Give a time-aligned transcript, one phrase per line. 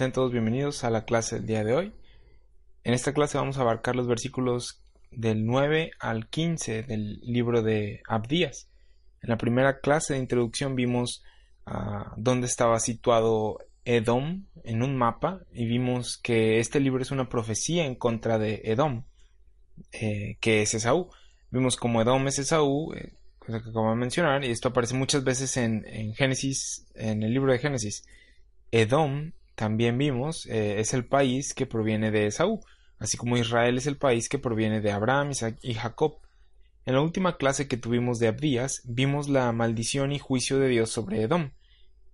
[0.00, 1.92] Todos bienvenidos a la clase del día de hoy.
[2.84, 8.00] En esta clase vamos a abarcar los versículos del 9 al 15 del libro de
[8.08, 8.70] Abdías.
[9.22, 11.22] En la primera clase de introducción vimos
[11.66, 17.28] ah, dónde estaba situado Edom en un mapa y vimos que este libro es una
[17.28, 19.04] profecía en contra de Edom,
[19.92, 21.10] eh, que es Esaú.
[21.50, 25.24] Vimos como Edom es Esaú, eh, cosa que acabo de mencionar, y esto aparece muchas
[25.24, 28.02] veces en, en Génesis, en el libro de Génesis.
[28.72, 32.60] Edom también vimos, eh, es el país que proviene de Esaú,
[32.98, 36.18] así como Israel es el país que proviene de Abraham, Isaac y Jacob.
[36.86, 40.90] En la última clase que tuvimos de Abdías, vimos la maldición y juicio de Dios
[40.90, 41.50] sobre Edom.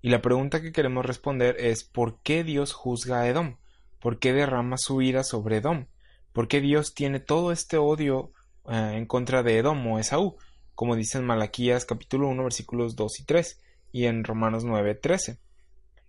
[0.02, 3.56] Y la pregunta que queremos responder es ¿por qué Dios juzga a Edom?
[4.00, 5.86] ¿Por qué derrama su ira sobre Edom?
[6.32, 8.32] ¿Por qué Dios tiene todo este odio
[8.68, 10.36] eh, en contra de Edom o Esaú?
[10.74, 13.60] Como dice en Malaquías capítulo 1 versículos 2 y 3
[13.92, 15.38] y en Romanos 9 13.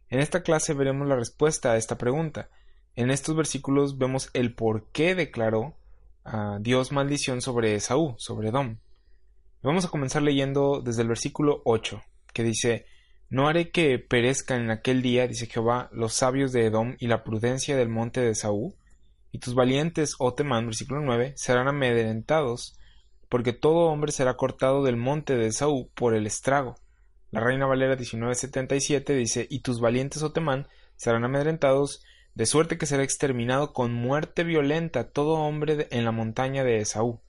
[0.10, 2.50] En esta clase veremos la respuesta a esta pregunta.
[2.96, 5.76] En estos versículos vemos el por qué declaró
[6.24, 8.78] a Dios maldición sobre Esaú, sobre Edom.
[9.62, 12.02] Vamos a comenzar leyendo desde el versículo 8,
[12.34, 12.86] que dice
[13.30, 17.26] No haré que perezcan en aquel día, dice Jehová, los sabios de Edom y la
[17.26, 18.76] prudencia del monte de Esaú,
[19.34, 22.80] y tus valientes, oh Temán, versículo 9, serán amedrentados,
[23.28, 26.76] porque todo hombre será cortado del monte de Esaú por el estrago.
[27.30, 32.02] La Reina Valera 1977 dice, y tus valientes Otemán serán amedrentados,
[32.36, 37.20] de suerte que será exterminado con muerte violenta todo hombre en la montaña de Esaú.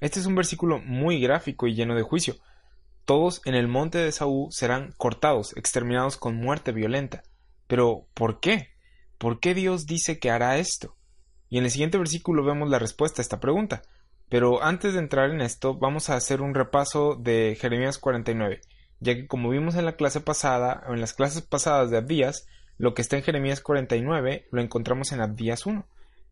[0.00, 2.34] Este es un versículo muy gráfico y lleno de juicio.
[3.06, 7.22] Todos en el monte de Esaú serán cortados, exterminados con muerte violenta.
[7.66, 8.74] Pero, ¿por qué?
[9.16, 10.94] ¿Por qué Dios dice que hará esto?
[11.48, 13.80] Y en el siguiente versículo vemos la respuesta a esta pregunta.
[14.28, 18.60] Pero antes de entrar en esto, vamos a hacer un repaso de Jeremías 49
[19.00, 22.46] ya que como vimos en la clase pasada o en las clases pasadas de Abdías,
[22.78, 25.86] lo que está en Jeremías 49 lo encontramos en Abdías 1.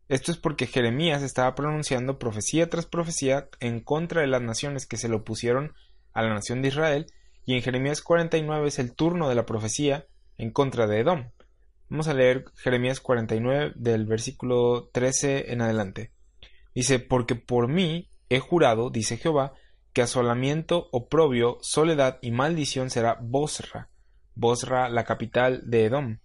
[0.07, 4.97] Esto es porque Jeremías estaba pronunciando profecía tras profecía en contra de las naciones que
[4.97, 5.73] se le opusieron
[6.13, 7.07] a la nación de Israel,
[7.45, 10.05] y en Jeremías 49 es el turno de la profecía
[10.37, 11.31] en contra de Edom.
[11.89, 16.11] Vamos a leer Jeremías 49 del versículo 13 en adelante.
[16.73, 19.53] Dice, porque por mí he jurado, dice Jehová,
[19.95, 23.89] que asolamiento, oprobio, soledad y maldición será Bosra,
[24.35, 26.19] Bosra la capital de Edom,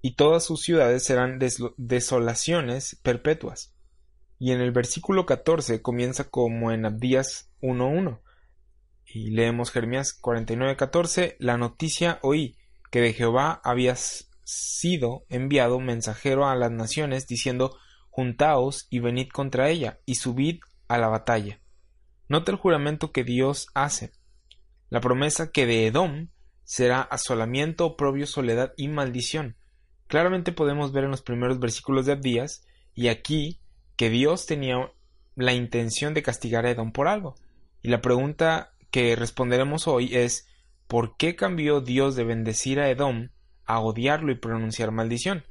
[0.00, 1.38] y todas sus ciudades serán
[1.76, 3.74] desolaciones perpetuas.
[4.38, 8.18] Y en el versículo 14 comienza como en Abdías 1.1.
[9.04, 12.56] Y leemos Jeremías 49.14, la noticia oí
[12.90, 17.76] que de Jehová había sido enviado mensajero a las naciones diciendo,
[18.08, 21.61] juntaos y venid contra ella, y subid a la batalla.
[22.32, 24.10] Nota el juramento que Dios hace.
[24.88, 26.28] La promesa que de Edom
[26.64, 29.54] será asolamiento, oprobio, soledad y maldición.
[30.06, 33.60] Claramente podemos ver en los primeros versículos de Abdías y aquí
[33.96, 34.90] que Dios tenía
[35.34, 37.34] la intención de castigar a Edom por algo.
[37.82, 40.48] Y la pregunta que responderemos hoy es
[40.86, 43.28] ¿por qué cambió Dios de bendecir a Edom
[43.66, 45.44] a odiarlo y pronunciar maldición?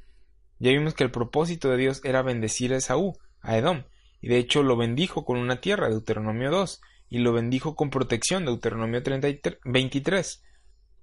[0.58, 3.84] Ya vimos que el propósito de Dios era bendecir a Esaú, a Edom,
[4.22, 8.46] y de hecho lo bendijo con una tierra, Deuteronomio 2, y lo bendijo con protección,
[8.46, 9.02] Deuteronomio
[9.64, 10.42] 23.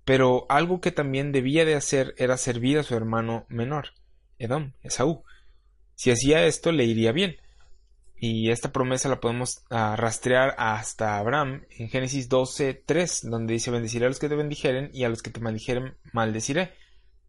[0.05, 3.89] Pero algo que también debía de hacer era servir a su hermano menor,
[4.39, 5.23] Edom, Esaú.
[5.95, 7.35] Si hacía esto, le iría bien.
[8.15, 13.69] Y esta promesa la podemos uh, rastrear hasta Abraham en Génesis 12, 3, donde dice:
[13.69, 16.73] Bendeciré a los que te bendijeren y a los que te maldijeren, maldeciré.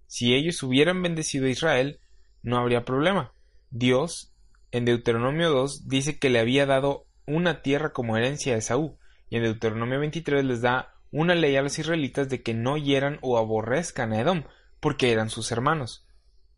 [0.06, 2.00] Si ellos hubieran bendecido a Israel,
[2.43, 3.32] no habría problema.
[3.70, 4.30] Dios
[4.72, 9.37] en Deuteronomio 2 dice que le había dado una tierra como herencia a Esaú, y
[9.37, 13.38] en Deuteronomio 23 les da una ley a los israelitas de que no hieran o
[13.38, 14.44] aborrezcan a Edom,
[14.81, 16.06] porque eran sus hermanos.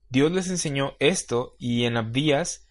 [0.08, 2.66] Dios les enseñó esto y en Abdías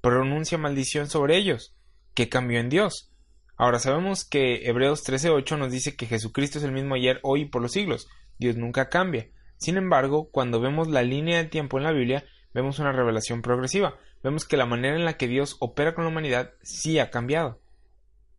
[0.00, 1.74] pronuncia maldición sobre ellos,
[2.14, 3.12] que cambió en Dios.
[3.56, 7.44] Ahora sabemos que Hebreos 13:8 nos dice que Jesucristo es el mismo ayer, hoy y
[7.46, 8.08] por los siglos.
[8.38, 9.28] Dios nunca cambia.
[9.56, 13.96] Sin embargo, cuando vemos la línea de tiempo en la Biblia, vemos una revelación progresiva
[14.22, 17.60] vemos que la manera en la que Dios opera con la humanidad sí ha cambiado.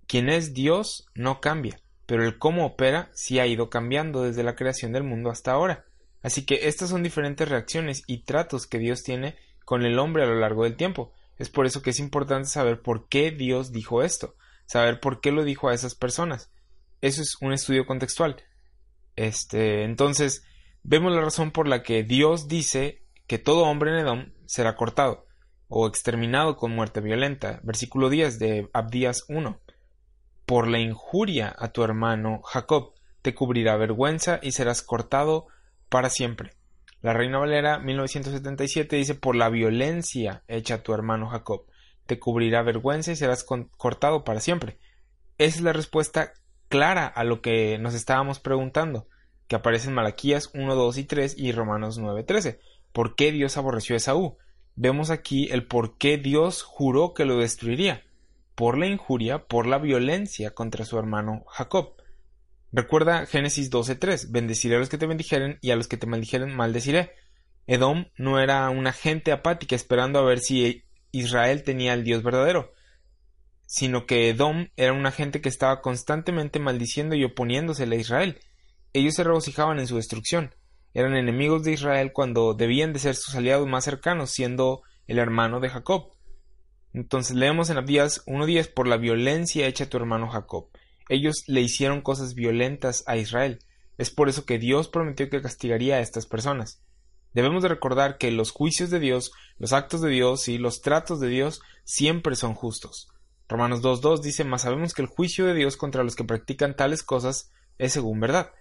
[0.08, 4.56] Quien es Dios no cambia, pero el cómo opera sí ha ido cambiando desde la
[4.56, 5.86] creación del mundo hasta ahora.
[6.22, 9.36] Así que estas son diferentes reacciones y tratos que Dios tiene
[9.66, 11.12] con el hombre a lo largo del tiempo.
[11.38, 14.36] Es por eso que es importante saber por qué Dios dijo esto,
[14.66, 16.52] saber por qué lo dijo a esas personas.
[17.02, 18.38] Eso es un estudio contextual.
[19.16, 20.46] Este, entonces,
[20.84, 25.26] vemos la razón por la que Dios dice que todo hombre en Edom será cortado
[25.76, 27.60] o exterminado con muerte violenta.
[27.64, 29.60] Versículo 10 de Abdías 1.
[30.46, 32.94] Por la injuria a tu hermano Jacob
[33.24, 35.48] te cubrirá vergüenza y serás cortado
[35.90, 36.52] para siempre.
[37.02, 41.66] La Reina Valera 1977 dice por la violencia hecha a tu hermano Jacob
[42.06, 44.78] te cubrirá vergüenza y serás cortado para siempre.
[45.40, 46.34] Esa es la respuesta
[46.70, 49.08] clara a lo que nos estábamos preguntando,
[49.48, 52.60] que aparece en Malaquías 1, 2 y 3 y Romanos 9, 13.
[52.92, 54.38] ¿Por qué Dios aborreció a Esaú?
[54.76, 58.04] Vemos aquí el por qué Dios juró que lo destruiría,
[58.56, 61.96] por la injuria, por la violencia contra su hermano Jacob.
[62.72, 66.56] Recuerda Génesis 12:3, bendeciré a los que te bendijeren y a los que te maldijeren
[66.56, 67.12] maldeciré.
[67.68, 72.74] Edom no era una gente apática esperando a ver si Israel tenía el Dios verdadero
[73.74, 78.40] sino que Edom era una gente que estaba constantemente maldiciendo y oponiéndosele a Israel.
[78.94, 80.54] Ellos se regocijaban en su destrucción.
[80.94, 85.60] Eran enemigos de Israel cuando debían de ser sus aliados más cercanos, siendo el hermano
[85.60, 86.12] de Jacob.
[86.94, 90.70] Entonces leemos en Abdías 1.10 por la violencia hecha a tu hermano Jacob.
[91.10, 93.60] Ellos le hicieron cosas violentas a Israel.
[93.98, 96.82] Es por eso que Dios prometió que castigaría a estas personas.
[97.34, 101.20] Debemos de recordar que los juicios de Dios, los actos de Dios y los tratos
[101.20, 103.10] de Dios siempre son justos.
[103.50, 107.04] Romanos 2.2 dice, mas sabemos que el juicio de Dios contra los que practican tales
[107.04, 108.52] cosas es según verdad.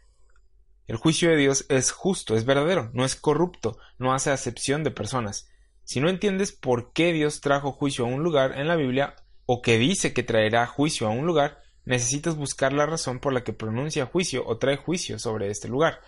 [0.92, 4.90] El juicio de Dios es justo, es verdadero, no es corrupto, no hace acepción de
[4.90, 5.48] personas.
[5.84, 9.16] Si no entiendes por qué Dios trajo juicio a un lugar en la Biblia,
[9.46, 13.42] o que dice que traerá juicio a un lugar, necesitas buscar la razón por la
[13.42, 16.02] que pronuncia juicio o trae juicio sobre este lugar.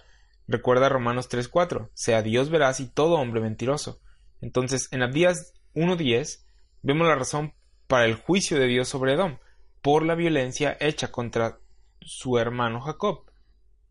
[0.48, 4.02] Recuerda Romanos 3.4, sea Dios veraz y todo hombre mentiroso.
[4.42, 6.44] Entonces, en Abdías 1.10
[6.82, 7.54] vemos la razón
[7.86, 9.38] para el juicio de Dios sobre Edom,
[9.80, 11.58] por la violencia hecha contra
[12.02, 13.24] su hermano Jacob.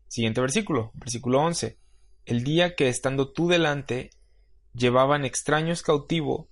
[0.08, 1.78] Siguiente versículo, versículo 11.
[2.26, 4.10] El día que estando tú delante
[4.74, 6.48] llevaban extraños cautivo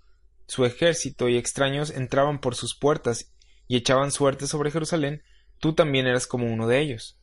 [0.46, 3.32] su ejército y extraños entraban por sus puertas
[3.68, 5.22] y echaban suerte sobre Jerusalén,
[5.58, 7.18] tú también eras como uno de ellos.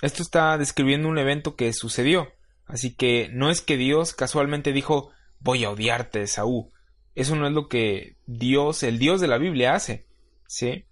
[0.00, 2.32] Esto está describiendo un evento que sucedió,
[2.66, 6.72] así que no es que Dios casualmente dijo voy a odiarte, Saúl,
[7.14, 10.06] eso no es lo que Dios, el Dios de la Biblia, hace.
[10.46, 10.86] ¿Sí?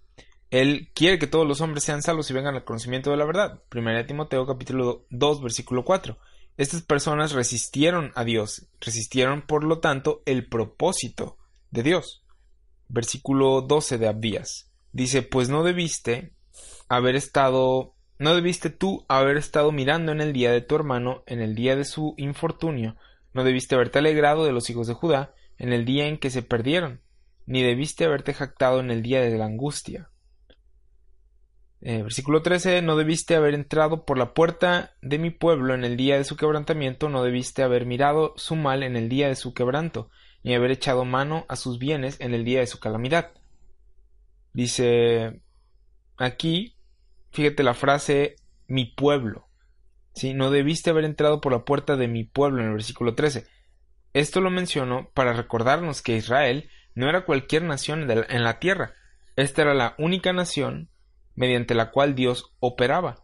[0.51, 3.63] Él quiere que todos los hombres sean salvos y vengan al conocimiento de la verdad.
[3.73, 6.17] 1 Timoteo capítulo 2 versículo 4.
[6.57, 11.37] Estas personas resistieron a Dios, resistieron por lo tanto el propósito
[11.69, 12.25] de Dios.
[12.89, 14.69] Versículo 12 de Abdías.
[14.91, 16.33] Dice, pues no debiste
[16.89, 21.39] haber estado, no debiste tú haber estado mirando en el día de tu hermano, en
[21.39, 22.97] el día de su infortunio,
[23.33, 26.41] no debiste haberte alegrado de los hijos de Judá, en el día en que se
[26.41, 26.99] perdieron,
[27.45, 30.10] ni debiste haberte jactado en el día de la angustia.
[31.83, 35.97] Eh, versículo 13 No debiste haber entrado por la puerta de mi pueblo en el
[35.97, 39.53] día de su quebrantamiento, no debiste haber mirado su mal en el día de su
[39.53, 40.09] quebranto,
[40.43, 43.31] ni haber echado mano a sus bienes en el día de su calamidad.
[44.53, 45.41] Dice
[46.17, 46.75] aquí,
[47.31, 48.35] fíjate la frase
[48.67, 49.47] mi pueblo.
[50.13, 50.33] ¿sí?
[50.35, 53.47] No debiste haber entrado por la puerta de mi pueblo en el versículo 13.
[54.13, 58.93] Esto lo menciono para recordarnos que Israel no era cualquier nación en la tierra.
[59.35, 60.89] Esta era la única nación
[61.35, 63.23] mediante la cual Dios operaba.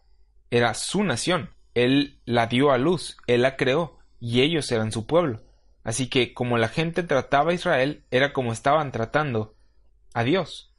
[0.50, 1.52] Era su nación.
[1.74, 5.42] Él la dio a luz, Él la creó, y ellos eran su pueblo.
[5.84, 9.56] Así que como la gente trataba a Israel, era como estaban tratando
[10.14, 10.74] a Dios.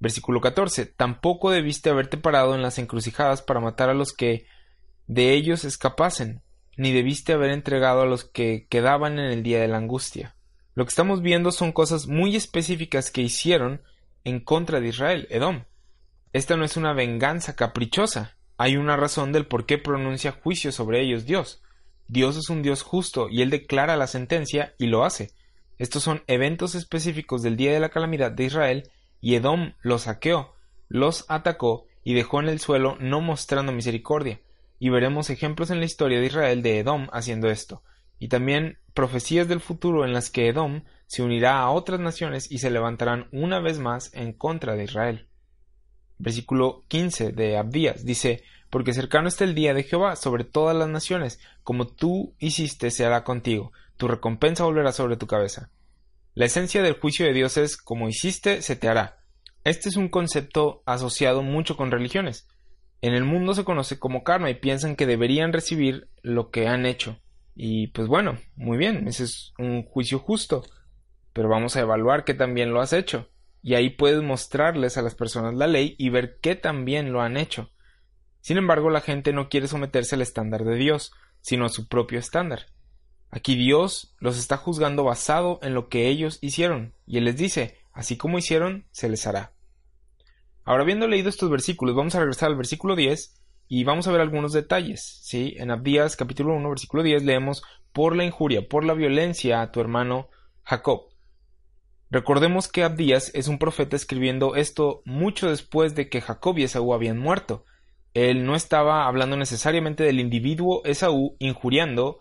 [0.00, 0.86] Versículo 14.
[0.86, 4.46] Tampoco debiste haberte parado en las encrucijadas para matar a los que
[5.06, 6.42] de ellos escapasen,
[6.76, 10.36] ni debiste haber entregado a los que quedaban en el día de la angustia.
[10.74, 13.82] Lo que estamos viendo son cosas muy específicas que hicieron
[14.24, 15.64] en contra de Israel, Edom.
[16.32, 18.36] Esta no es una venganza caprichosa.
[18.56, 21.62] Hay una razón del por qué pronuncia juicio sobre ellos Dios.
[22.06, 25.32] Dios es un Dios justo y Él declara la sentencia y lo hace.
[25.78, 30.54] Estos son eventos específicos del día de la calamidad de Israel y Edom los saqueó,
[30.88, 34.40] los atacó y dejó en el suelo no mostrando misericordia
[34.78, 37.82] y veremos ejemplos en la historia de Israel de Edom haciendo esto,
[38.18, 42.58] y también profecías del futuro en las que Edom se unirá a otras naciones y
[42.58, 45.27] se levantarán una vez más en contra de Israel.
[46.18, 50.88] Versículo 15 de Abdías dice, porque cercano está el día de Jehová sobre todas las
[50.88, 55.70] naciones, como tú hiciste se hará contigo, tu recompensa volverá sobre tu cabeza.
[56.34, 59.24] La esencia del juicio de Dios es como hiciste se te hará.
[59.64, 62.46] Este es un concepto asociado mucho con religiones.
[63.00, 66.86] En el mundo se conoce como karma y piensan que deberían recibir lo que han
[66.86, 67.18] hecho.
[67.54, 70.64] Y pues bueno, muy bien, ese es un juicio justo,
[71.32, 73.28] pero vamos a evaluar que también lo has hecho.
[73.62, 77.36] Y ahí puedes mostrarles a las personas la ley y ver qué también lo han
[77.36, 77.70] hecho.
[78.40, 82.18] Sin embargo, la gente no quiere someterse al estándar de Dios, sino a su propio
[82.18, 82.66] estándar.
[83.30, 87.76] Aquí Dios los está juzgando basado en lo que ellos hicieron, y Él les dice,
[87.92, 89.52] así como hicieron, se les hará.
[90.64, 93.34] Ahora, habiendo leído estos versículos, vamos a regresar al versículo 10
[93.68, 95.20] y vamos a ver algunos detalles.
[95.22, 95.54] ¿sí?
[95.58, 97.62] En Abdías capítulo 1, versículo 10 leemos,
[97.92, 100.28] por la injuria, por la violencia a tu hermano
[100.62, 101.08] Jacob.
[102.10, 106.94] Recordemos que Abdías es un profeta escribiendo esto mucho después de que Jacob y Esaú
[106.94, 107.64] habían muerto.
[108.14, 112.18] Él no estaba hablando necesariamente del individuo Esaú injuriando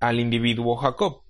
[0.00, 1.22] al individuo Jacob.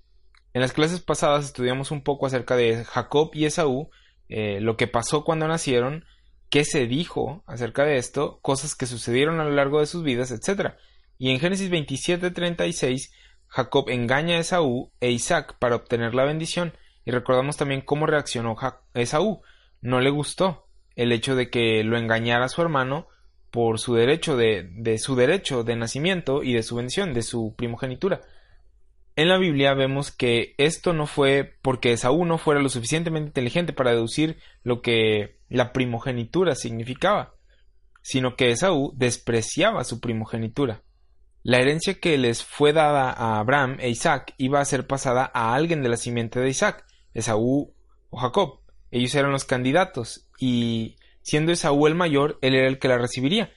[0.53, 3.89] En las clases pasadas estudiamos un poco acerca de Jacob y Esaú,
[4.29, 6.05] eh, lo que pasó cuando nacieron,
[6.49, 10.31] qué se dijo acerca de esto, cosas que sucedieron a lo largo de sus vidas,
[10.31, 10.73] etc.
[11.19, 13.11] Y en Génesis 27:36,
[13.47, 16.73] Jacob engaña a Esaú e Isaac para obtener la bendición,
[17.05, 18.55] y recordamos también cómo reaccionó
[18.93, 19.41] Esaú.
[19.81, 23.07] No le gustó el hecho de que lo engañara a su hermano
[23.51, 28.21] por su derecho de, su derecho de nacimiento y de su bendición, de su primogenitura.
[29.15, 33.71] En la Biblia vemos que esto no fue porque Esaú no fuera lo suficientemente inteligente
[33.73, 37.35] para deducir lo que la primogenitura significaba,
[38.01, 40.81] sino que Esaú despreciaba su primogenitura.
[41.43, 45.53] La herencia que les fue dada a Abraham e Isaac iba a ser pasada a
[45.53, 47.73] alguien de la simiente de Isaac, Esaú
[48.09, 48.59] o Jacob.
[48.91, 53.51] Ellos eran los candidatos, y siendo Esaú el mayor, él era el que la recibiría.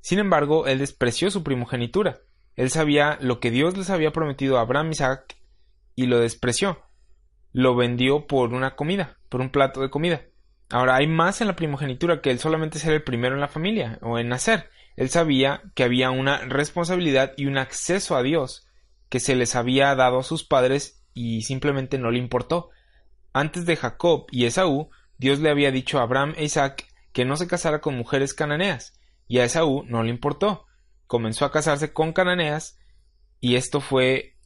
[0.00, 2.20] Sin embargo, él despreció su primogenitura,
[2.58, 5.36] él sabía lo que Dios les había prometido a Abraham y Isaac
[5.94, 6.82] y lo despreció.
[7.52, 10.22] Lo vendió por una comida, por un plato de comida.
[10.68, 14.00] Ahora hay más en la primogenitura que él solamente ser el primero en la familia
[14.02, 14.70] o en nacer.
[14.96, 18.66] Él sabía que había una responsabilidad y un acceso a Dios
[19.08, 22.70] que se les había dado a sus padres y simplemente no le importó.
[23.38, 27.36] Antes de Jacob y Esaú, Dios le había dicho a Abraham e Isaac que no
[27.36, 30.68] se casara con mujeres cananeas, y a Esaú no le importó
[31.08, 32.78] comenzó a casarse con cananeas
[33.40, 34.36] y esto fue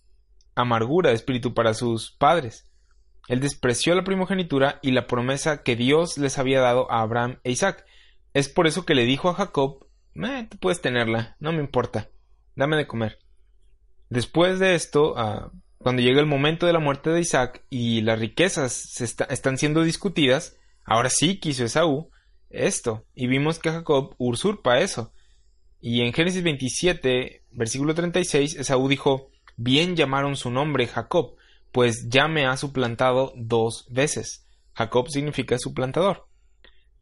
[0.55, 2.71] amargura de espíritu para sus padres.
[3.29, 7.51] Él despreció la primogenitura y la promesa que Dios les había dado a Abraham e
[7.51, 7.85] Isaac.
[8.33, 12.09] Es por eso que le dijo a Jacob, eh, tú puedes tenerla, no me importa,
[12.55, 13.19] dame de comer.
[14.09, 15.15] Después de esto,
[15.83, 20.57] cuando llega el momento de la muerte de Isaac y las riquezas están siendo discutidas,
[20.85, 22.11] ahora sí quiso Esaú
[22.53, 25.13] esto, y vimos que Jacob usurpa eso.
[25.81, 31.37] Y en Génesis 27, versículo 36, Esaú dijo, Bien llamaron su nombre Jacob,
[31.73, 34.47] pues ya me ha suplantado dos veces.
[34.75, 36.27] Jacob significa suplantador.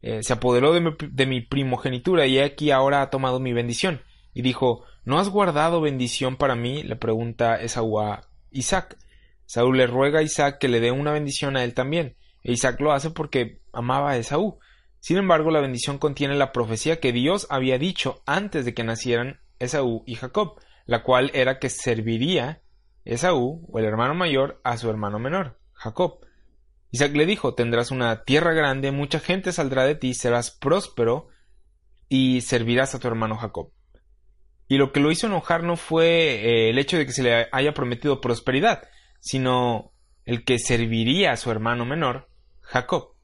[0.01, 4.01] Eh, se apoderó de mi, de mi, primogenitura y aquí ahora ha tomado mi bendición.
[4.33, 6.81] Y dijo, ¿no has guardado bendición para mí?
[6.83, 8.97] le pregunta Esaú a Isaac.
[9.45, 12.15] Saúl le ruega a Isaac que le dé una bendición a él también.
[12.43, 14.59] E Isaac lo hace porque amaba a Esaú.
[14.99, 19.39] Sin embargo, la bendición contiene la profecía que Dios había dicho antes de que nacieran
[19.59, 22.61] Esaú y Jacob, la cual era que serviría
[23.03, 26.19] Esaú, o el hermano mayor, a su hermano menor, Jacob.
[26.91, 31.29] Isaac le dijo, tendrás una tierra grande, mucha gente saldrá de ti, serás próspero
[32.09, 33.71] y servirás a tu hermano Jacob.
[34.71, 37.49] Y lo que lo hizo enojar no fue eh, el hecho de que se le
[37.51, 38.83] haya prometido prosperidad,
[39.19, 39.91] sino
[40.23, 42.29] el que serviría a su hermano menor,
[42.61, 43.15] Jacob.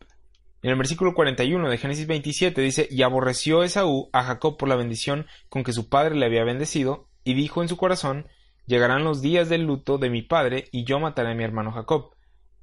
[0.62, 4.76] En el versículo 41 de Génesis 27 dice, y aborreció Esaú a Jacob por la
[4.76, 8.28] bendición con que su padre le había bendecido, y dijo en su corazón,
[8.66, 12.12] llegarán los días del luto de mi padre, y yo mataré a mi hermano Jacob.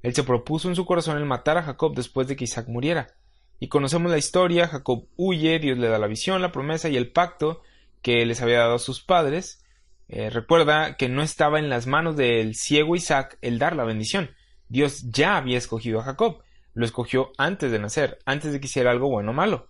[0.03, 3.07] Él se propuso en su corazón el matar a Jacob después de que Isaac muriera.
[3.59, 7.11] Y conocemos la historia, Jacob huye, Dios le da la visión, la promesa y el
[7.11, 7.63] pacto
[8.05, 9.65] que les había dado a sus padres.
[10.07, 14.29] Eh, recuerda que no estaba en las manos del ciego Isaac el dar la bendición.
[14.69, 16.45] Dios ya había escogido a Jacob
[16.75, 19.69] lo escogió antes de nacer, antes de que hiciera algo bueno o malo.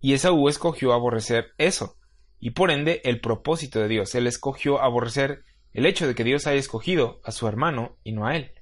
[0.00, 1.96] Y Esaú escogió aborrecer eso,
[2.40, 4.14] y por ende el propósito de Dios.
[4.14, 8.26] Él escogió aborrecer el hecho de que Dios haya escogido a su hermano y no
[8.26, 8.52] a él.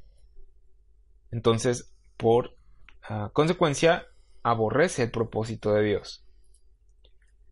[1.31, 2.57] Entonces, por
[3.03, 4.07] ah, consecuencia,
[4.43, 6.25] aborrece el propósito de Dios.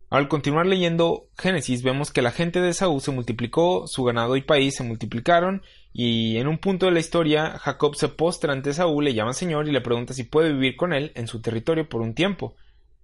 [0.09, 4.41] Al continuar leyendo Génesis vemos que la gente de Saúl se multiplicó, su ganado y
[4.41, 5.61] país se multiplicaron,
[5.93, 9.67] y en un punto de la historia Jacob se postra ante Saúl, le llama Señor
[9.67, 12.55] y le pregunta si puede vivir con él en su territorio por un tiempo.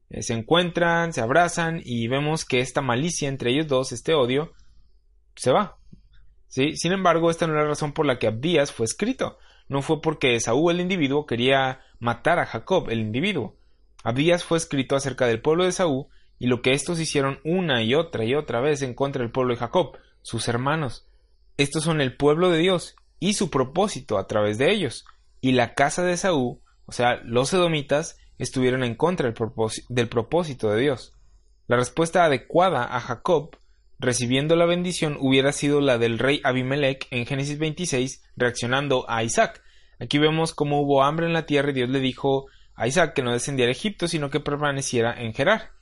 [0.10, 4.54] Eh, se encuentran, se abrazan y vemos que esta malicia entre ellos dos, este odio,
[5.36, 5.78] se va.
[6.48, 9.38] Sin embargo, esta no es la razón por la que Abdías fue escrito.
[9.68, 13.58] No fue porque Saúl el individuo quería matar a Jacob el individuo.
[14.04, 16.08] Abdías fue escrito acerca del pueblo de Saúl
[16.40, 19.54] y lo que estos hicieron una y otra y otra vez en contra del pueblo
[19.54, 21.08] de Jacob, sus hermanos.
[21.58, 25.06] estos son el pueblo de Dios y su propósito a través de ellos.
[25.40, 29.32] Y la casa de Saúl, o sea, los edomitas, estuvieron en contra
[29.90, 31.14] del propósito de Dios.
[31.68, 33.58] La respuesta adecuada a Jacob,
[34.00, 39.64] recibiendo la bendición, hubiera sido la del rey Abimelech en Génesis 26, reaccionando a Isaac.
[40.00, 43.24] Aquí vemos cómo hubo hambre en la tierra y Dios le dijo a Isaac que
[43.24, 45.75] no descendiera a Egipto, sino que permaneciera en Gerar.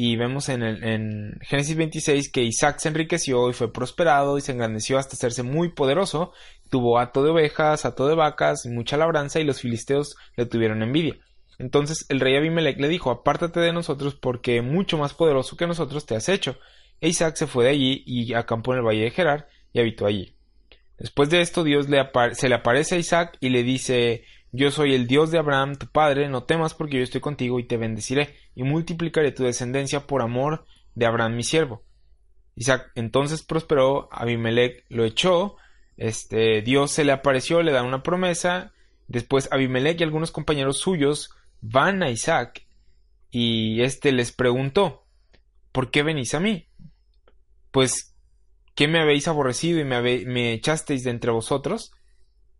[0.00, 4.40] Y vemos en, el, en Génesis 26 que Isaac se enriqueció y fue prosperado y
[4.40, 6.32] se engrandeció hasta hacerse muy poderoso,
[6.70, 10.84] tuvo hato de ovejas, hato de vacas y mucha labranza y los filisteos le tuvieron
[10.84, 11.16] envidia.
[11.58, 16.06] Entonces el rey Abimelech le dijo, apártate de nosotros porque mucho más poderoso que nosotros
[16.06, 16.60] te has hecho.
[17.00, 20.06] E Isaac se fue de allí y acampó en el valle de Gerar y habitó
[20.06, 20.32] allí.
[20.96, 24.94] Después de esto Dios le se le aparece a Isaac y le dice yo soy
[24.94, 28.34] el Dios de Abraham, tu padre, no temas porque yo estoy contigo y te bendeciré,
[28.54, 30.64] y multiplicaré tu descendencia por amor
[30.94, 31.84] de Abraham mi siervo.
[32.54, 35.56] Isaac entonces prosperó, Abimelech lo echó,
[35.96, 38.72] este, Dios se le apareció, le da una promesa,
[39.06, 42.66] después Abimelech y algunos compañeros suyos van a Isaac
[43.30, 45.04] y éste les preguntó,
[45.72, 46.68] ¿por qué venís a mí?
[47.70, 48.16] Pues,
[48.74, 51.92] ¿qué me habéis aborrecido y me, me echasteis de entre vosotros?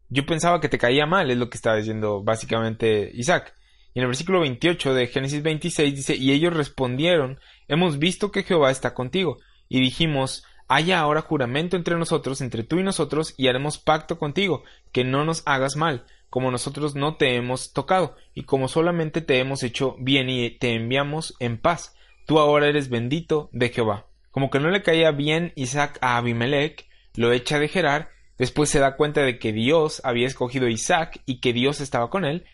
[0.09, 3.55] Yo pensaba que te caía mal, es lo que estaba diciendo básicamente Isaac.
[3.95, 8.43] Y en el versículo 28 de Génesis 26 dice, y ellos respondieron, hemos visto que
[8.43, 9.38] Jehová está contigo,
[9.69, 14.62] y dijimos, haya ahora juramento entre nosotros, entre tú y nosotros, y haremos pacto contigo,
[14.93, 19.38] que no nos hagas mal, como nosotros no te hemos tocado, y como solamente te
[19.38, 21.95] hemos hecho bien y te enviamos en paz.
[22.27, 24.07] Tú ahora eres bendito de Jehová.
[24.31, 28.78] Como que no le caía bien Isaac a Abimelech, lo echa de Gerar, Después se
[28.78, 32.45] da cuenta de que Dios había escogido a Isaac y que Dios estaba con él.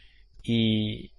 [0.43, 1.12] Y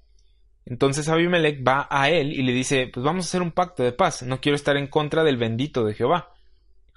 [0.65, 3.91] entonces Abimelech va a él y le dice, pues vamos a hacer un pacto de
[3.91, 6.33] paz, no quiero estar en contra del bendito de Jehová.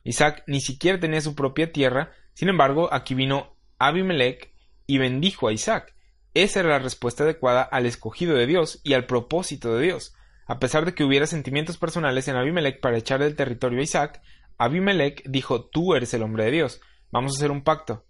[0.04, 4.52] Isaac ni siquiera tenía su propia tierra, sin embargo, aquí vino Abimelech
[4.86, 5.94] y bendijo a Isaac.
[6.32, 10.14] Esa era la respuesta adecuada al escogido de Dios y al propósito de Dios.
[10.46, 14.22] A pesar de que hubiera sentimientos personales en Abimelech para echar del territorio a Isaac,
[14.56, 16.80] Abimelech dijo, tú eres el hombre de Dios.
[17.10, 18.04] Vamos a hacer un pacto.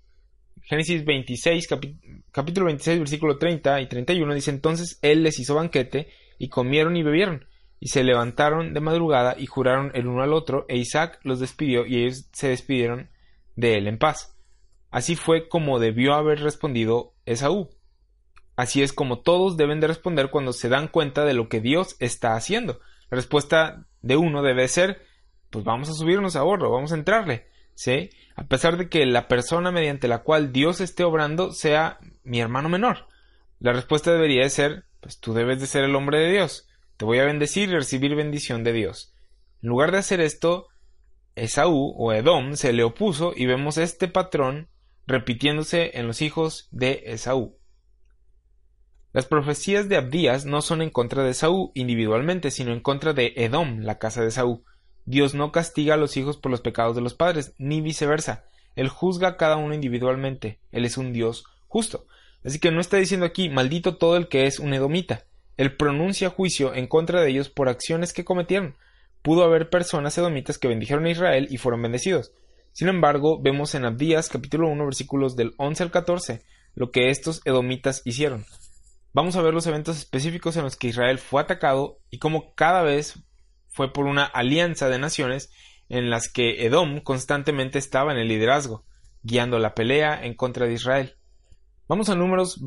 [0.63, 1.67] Génesis 26,
[2.33, 6.09] capítulo 26, versículo 30 y 31 dice entonces él les hizo banquete
[6.39, 7.47] y comieron y bebieron
[7.81, 11.87] y se levantaron de madrugada y juraron el uno al otro e Isaac los despidió
[11.87, 13.11] y ellos se despidieron
[13.57, 14.37] de él en paz.
[14.91, 17.71] Así fue como debió haber respondido Esaú.
[18.57, 21.97] Así es como todos deben de responder cuando se dan cuenta de lo que Dios
[22.01, 22.81] está haciendo.
[23.11, 25.03] La respuesta de uno debe ser
[25.51, 27.47] pues vamos a subirnos a bordo, vamos a entrarle.
[27.79, 28.11] ¿Sí?
[28.35, 32.69] A pesar de que la persona mediante la cual Dios esté obrando sea mi hermano
[32.69, 33.07] menor.
[33.61, 37.05] La respuesta debería de ser, pues tú debes de ser el hombre de Dios, te
[37.05, 39.15] voy a bendecir y recibir bendición de Dios.
[39.63, 40.67] En lugar de hacer esto,
[41.37, 44.69] Esaú o Edom se le opuso y vemos este patrón
[45.07, 47.61] repitiéndose en los hijos de Esaú.
[49.13, 53.35] Las profecías de Abdías no son en contra de Esaú individualmente, sino en contra de
[53.37, 54.65] Edom, la casa de Esaú.
[55.09, 58.45] Dios no castiga a los hijos por los pecados de los padres, ni viceversa.
[58.77, 60.59] Él juzga a cada uno individualmente.
[60.71, 62.07] Él es un Dios justo.
[62.45, 65.25] Así que no está diciendo aquí maldito todo el que es un edomita.
[65.57, 68.77] Él pronuncia juicio en contra de ellos por acciones que cometieron.
[69.23, 72.33] Pudo haber personas edomitas que bendijeron a Israel y fueron bendecidos.
[72.73, 76.43] Sin embargo, vemos en Abdías capítulo 1 versículos del 11 al 14
[76.75, 78.45] lo que estos edomitas hicieron.
[79.15, 82.83] Vamos a ver los eventos específicos en los que Israel fue atacado y cómo cada
[82.83, 83.19] vez
[83.79, 85.53] fue por una alianza de naciones
[85.89, 88.85] en las que Edom constantemente estaba en el liderazgo,
[89.23, 91.15] guiando la pelea en contra de Israel.
[91.87, 92.61] Vamos a Números,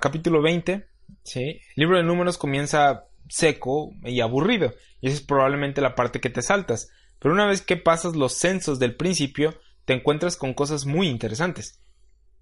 [0.00, 0.84] capítulo 20.
[1.22, 1.40] ¿sí?
[1.42, 6.28] El libro de Números comienza seco y aburrido, y esa es probablemente la parte que
[6.28, 6.90] te saltas.
[7.20, 11.80] Pero una vez que pasas los censos del principio, te encuentras con cosas muy interesantes.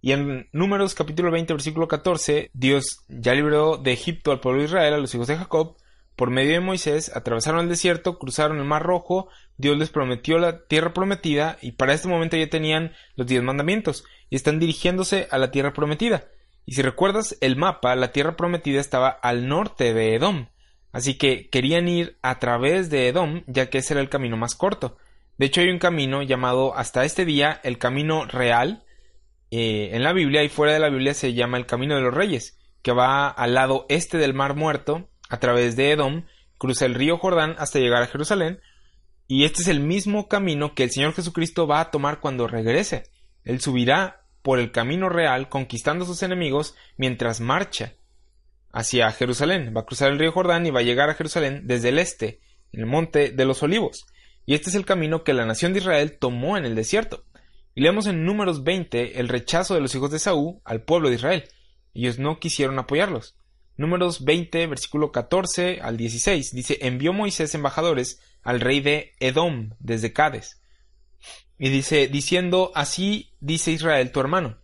[0.00, 4.68] Y en Números capítulo 20, versículo 14, Dios ya libró de Egipto al pueblo de
[4.68, 5.76] Israel, a los hijos de Jacob,
[6.16, 10.66] por medio de Moisés, atravesaron el desierto, cruzaron el Mar Rojo, Dios les prometió la
[10.66, 15.38] tierra prometida y para este momento ya tenían los diez mandamientos y están dirigiéndose a
[15.38, 16.24] la tierra prometida.
[16.64, 20.48] Y si recuerdas el mapa, la tierra prometida estaba al norte de Edom,
[20.90, 24.54] así que querían ir a través de Edom, ya que ese era el camino más
[24.54, 24.96] corto.
[25.38, 28.84] De hecho, hay un camino llamado hasta este día el camino real
[29.50, 32.14] eh, en la Biblia y fuera de la Biblia se llama el camino de los
[32.14, 36.24] reyes, que va al lado este del Mar Muerto a través de Edom,
[36.58, 38.60] cruza el río Jordán hasta llegar a Jerusalén,
[39.28, 43.04] y este es el mismo camino que el Señor Jesucristo va a tomar cuando regrese.
[43.44, 47.94] Él subirá por el camino real conquistando a sus enemigos mientras marcha
[48.72, 49.72] hacia Jerusalén.
[49.76, 52.40] Va a cruzar el río Jordán y va a llegar a Jerusalén desde el este,
[52.72, 54.06] en el monte de los olivos.
[54.44, 57.24] Y este es el camino que la nación de Israel tomó en el desierto.
[57.74, 61.16] Y leemos en Números 20 el rechazo de los hijos de Saúl al pueblo de
[61.16, 61.44] Israel.
[61.94, 63.34] Ellos no quisieron apoyarlos.
[63.76, 70.12] Números 20, versículo 14 al 16, dice, envió Moisés embajadores al rey de Edom desde
[70.12, 70.62] Cades.
[71.58, 74.56] Y dice, diciendo, así dice Israel tu hermano,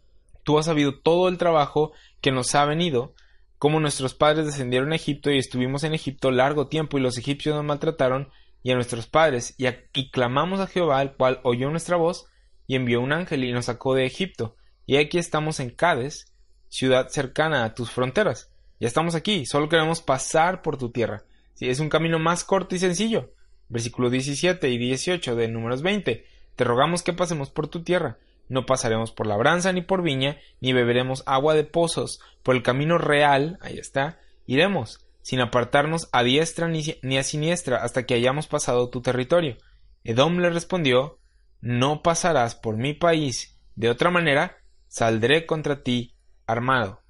[0.44, 3.14] tú has sabido todo el trabajo que nos ha venido,
[3.58, 7.54] como nuestros padres descendieron a Egipto y estuvimos en Egipto largo tiempo y los egipcios
[7.54, 8.30] nos maltrataron
[8.62, 12.26] y a nuestros padres, y, y clamamos a Jehová, el cual oyó nuestra voz,
[12.66, 14.56] y envió un ángel y nos sacó de Egipto.
[14.86, 16.32] Y aquí estamos en Cades,
[16.68, 18.51] ciudad cercana a tus fronteras.
[18.82, 21.22] Ya estamos aquí, solo queremos pasar por tu tierra.
[21.54, 23.30] Si es un camino más corto y sencillo.
[23.68, 26.26] Versículo 17 y 18 de Números 20.
[26.56, 28.18] Te rogamos que pasemos por tu tierra.
[28.48, 32.18] No pasaremos por labranza ni por viña, ni beberemos agua de pozos.
[32.42, 38.04] Por el camino real, ahí está, iremos, sin apartarnos a diestra ni a siniestra, hasta
[38.04, 39.58] que hayamos pasado tu territorio.
[40.02, 41.20] Edom le respondió,
[41.60, 43.56] No pasarás por mi país.
[43.76, 44.56] De otra manera,
[44.88, 46.16] saldré contra ti
[46.48, 47.01] armado.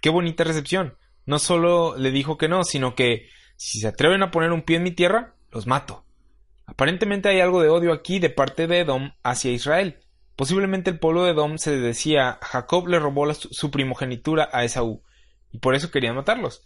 [0.00, 0.96] Qué bonita recepción.
[1.26, 4.76] No solo le dijo que no, sino que si se atreven a poner un pie
[4.76, 6.04] en mi tierra, los mato.
[6.66, 10.00] Aparentemente hay algo de odio aquí de parte de Edom hacia Israel.
[10.36, 15.02] Posiblemente el pueblo de Edom se decía Jacob le robó su primogenitura a Esaú
[15.50, 16.64] y por eso querían matarlos.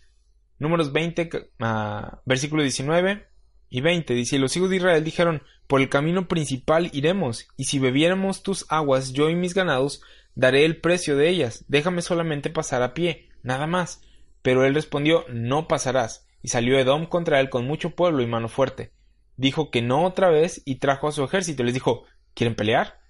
[0.58, 3.26] Números 20, uh, versículo 19
[3.68, 7.64] y 20 dice: y Los hijos de Israel dijeron: Por el camino principal iremos, y
[7.64, 10.02] si bebiéramos tus aguas, yo y mis ganados,
[10.34, 14.02] daré el precio de ellas, déjame solamente pasar a pie, nada más.
[14.42, 18.48] Pero él respondió, no pasarás, y salió Edom contra él con mucho pueblo y mano
[18.48, 18.92] fuerte.
[19.36, 21.62] Dijo que no otra vez y trajo a su ejército.
[21.62, 23.00] Les dijo, ¿quieren pelear?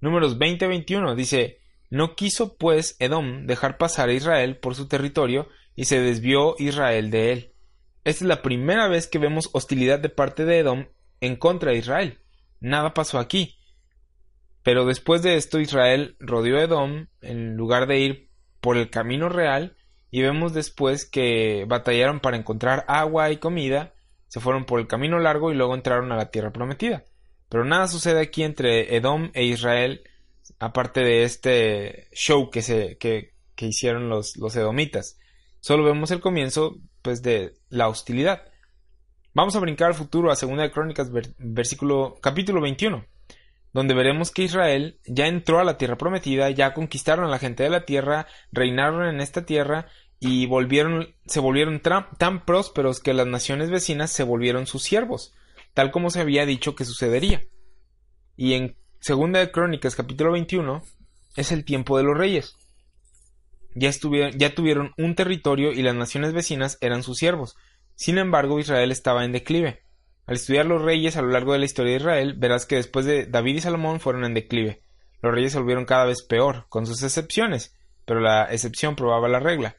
[0.00, 5.84] Números 20-21 dice, no quiso pues Edom dejar pasar a Israel por su territorio y
[5.84, 7.54] se desvió Israel de él.
[8.04, 10.86] Esta es la primera vez que vemos hostilidad de parte de Edom
[11.20, 12.20] en contra de Israel.
[12.60, 13.58] Nada pasó aquí.
[14.62, 18.28] Pero después de esto Israel rodeó Edom en lugar de ir
[18.60, 19.76] por el camino real
[20.10, 23.94] y vemos después que batallaron para encontrar agua y comida,
[24.28, 27.04] se fueron por el camino largo y luego entraron a la tierra prometida.
[27.48, 30.02] Pero nada sucede aquí entre Edom e Israel
[30.58, 32.98] aparte de este show que se
[33.56, 35.18] hicieron los, los edomitas.
[35.60, 38.42] Solo vemos el comienzo pues de la hostilidad.
[39.32, 43.04] Vamos a brincar al futuro a Segunda de Crónicas versículo capítulo 21
[43.72, 47.62] donde veremos que Israel ya entró a la tierra prometida, ya conquistaron a la gente
[47.62, 49.86] de la tierra, reinaron en esta tierra
[50.18, 55.32] y volvieron, se volvieron tan prósperos que las naciones vecinas se volvieron sus siervos,
[55.72, 57.42] tal como se había dicho que sucedería.
[58.36, 60.82] Y en Segunda de Crónicas capítulo 21
[61.36, 62.56] es el tiempo de los reyes.
[63.74, 63.90] Ya,
[64.36, 67.56] ya tuvieron un territorio y las naciones vecinas eran sus siervos.
[67.94, 69.82] Sin embargo, Israel estaba en declive.
[70.26, 73.04] Al estudiar los reyes a lo largo de la historia de Israel, verás que después
[73.04, 74.82] de David y Salomón fueron en declive.
[75.22, 79.40] Los reyes se volvieron cada vez peor, con sus excepciones, pero la excepción probaba la
[79.40, 79.76] regla.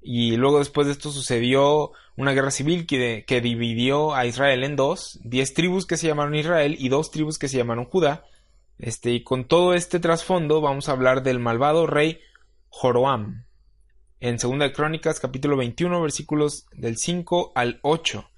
[0.00, 4.76] Y luego después de esto sucedió una guerra civil que, que dividió a Israel en
[4.76, 8.24] dos, diez tribus que se llamaron Israel y dos tribus que se llamaron Judá.
[8.78, 12.20] Este, y con todo este trasfondo vamos a hablar del malvado rey
[12.68, 13.44] Joroam.
[14.20, 18.28] En 2 Crónicas capítulo 21 versículos del 5 al 8.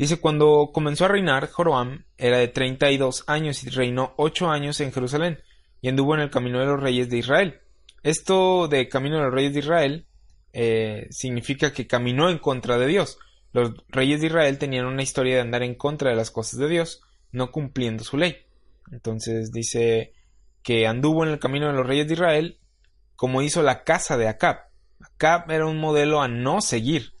[0.00, 4.48] Dice, cuando comenzó a reinar, Joroam era de treinta y dos años y reinó ocho
[4.48, 5.42] años en Jerusalén,
[5.82, 7.60] y anduvo en el camino de los reyes de Israel.
[8.02, 10.06] Esto de camino de los reyes de Israel
[10.54, 13.18] eh, significa que caminó en contra de Dios.
[13.52, 16.68] Los reyes de Israel tenían una historia de andar en contra de las cosas de
[16.70, 18.38] Dios, no cumpliendo su ley.
[18.92, 20.14] Entonces dice
[20.62, 22.58] que anduvo en el camino de los reyes de Israel,
[23.16, 24.60] como hizo la casa de Acab.
[24.98, 27.12] Acab era un modelo a no seguir.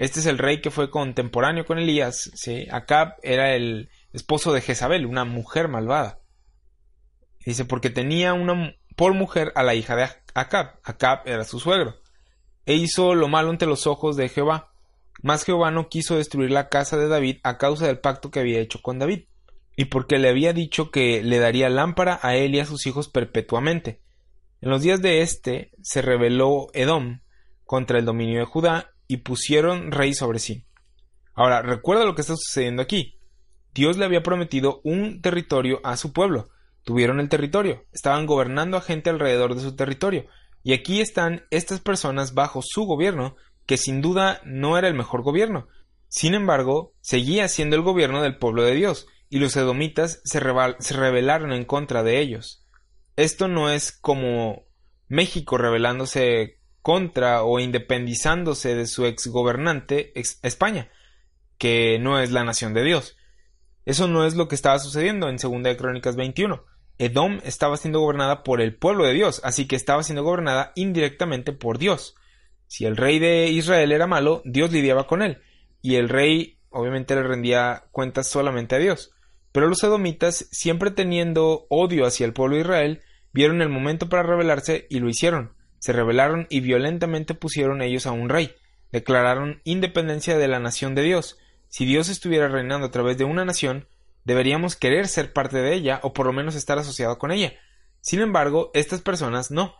[0.00, 2.30] Este es el rey que fue contemporáneo con Elías.
[2.70, 6.20] Acab era el esposo de Jezabel, una mujer malvada.
[7.44, 10.78] Dice, porque tenía una, por mujer a la hija de Acab.
[10.84, 11.96] Acab era su suegro.
[12.64, 14.72] E hizo lo malo ante los ojos de Jehová.
[15.22, 18.60] Mas Jehová no quiso destruir la casa de David a causa del pacto que había
[18.60, 19.24] hecho con David,
[19.76, 23.10] y porque le había dicho que le daría lámpara a él y a sus hijos
[23.10, 24.00] perpetuamente.
[24.62, 27.20] En los días de éste se rebeló Edom
[27.66, 30.66] contra el dominio de Judá y pusieron rey sobre sí.
[31.34, 33.18] Ahora, recuerda lo que está sucediendo aquí.
[33.74, 36.50] Dios le había prometido un territorio a su pueblo.
[36.84, 40.26] Tuvieron el territorio, estaban gobernando a gente alrededor de su territorio.
[40.62, 43.34] Y aquí están estas personas bajo su gobierno,
[43.66, 45.66] que sin duda no era el mejor gobierno.
[46.06, 51.52] Sin embargo, seguía siendo el gobierno del pueblo de Dios, y los edomitas se, rebelaron
[51.52, 52.64] en contra de ellos.
[53.16, 54.66] Esto no es como
[55.08, 60.88] México rebelándose contra o independizándose de su exgobernante España,
[61.58, 63.16] que no es la nación de Dios.
[63.84, 66.64] Eso no es lo que estaba sucediendo en 2 de Crónicas 21.
[66.98, 71.52] Edom estaba siendo gobernada por el pueblo de Dios, así que estaba siendo gobernada indirectamente
[71.52, 72.14] por Dios.
[72.66, 75.38] Si el rey de Israel era malo, Dios lidiaba con él,
[75.82, 79.12] y el rey obviamente le rendía cuentas solamente a Dios.
[79.52, 84.22] Pero los edomitas, siempre teniendo odio hacia el pueblo de Israel, vieron el momento para
[84.22, 85.54] rebelarse y lo hicieron.
[85.80, 88.54] Se rebelaron y violentamente pusieron ellos a un rey.
[88.92, 91.38] Declararon independencia de la nación de Dios.
[91.68, 93.88] Si Dios estuviera reinando a través de una nación,
[94.24, 97.54] deberíamos querer ser parte de ella o por lo menos estar asociado con ella.
[98.00, 99.74] Sin embargo, estas personas no.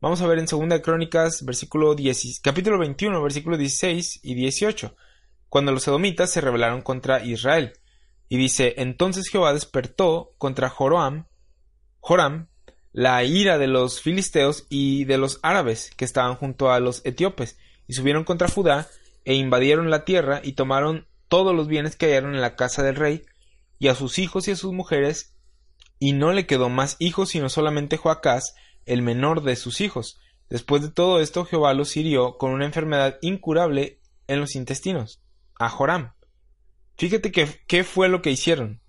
[0.00, 4.96] Vamos a ver en 2 Crónicas, versículo 10, capítulo 21, versículos 16 y 18,
[5.48, 7.74] cuando los edomitas se rebelaron contra Israel.
[8.28, 11.26] Y dice, entonces Jehová despertó contra Joram,
[12.00, 12.48] Joram,
[12.92, 17.58] la ira de los filisteos y de los árabes que estaban junto a los etíopes,
[17.86, 18.88] y subieron contra Judá,
[19.24, 22.96] e invadieron la tierra, y tomaron todos los bienes que hallaron en la casa del
[22.96, 23.24] rey,
[23.78, 25.34] y a sus hijos y a sus mujeres,
[25.98, 30.20] y no le quedó más hijos sino solamente Joacás, el menor de sus hijos.
[30.50, 35.22] Después de todo esto, Jehová los hirió con una enfermedad incurable en los intestinos,
[35.58, 36.12] a Joram.
[36.98, 38.81] Fíjate qué fue lo que hicieron.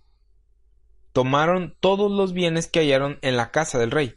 [1.14, 4.16] Tomaron todos los bienes que hallaron en la casa del rey.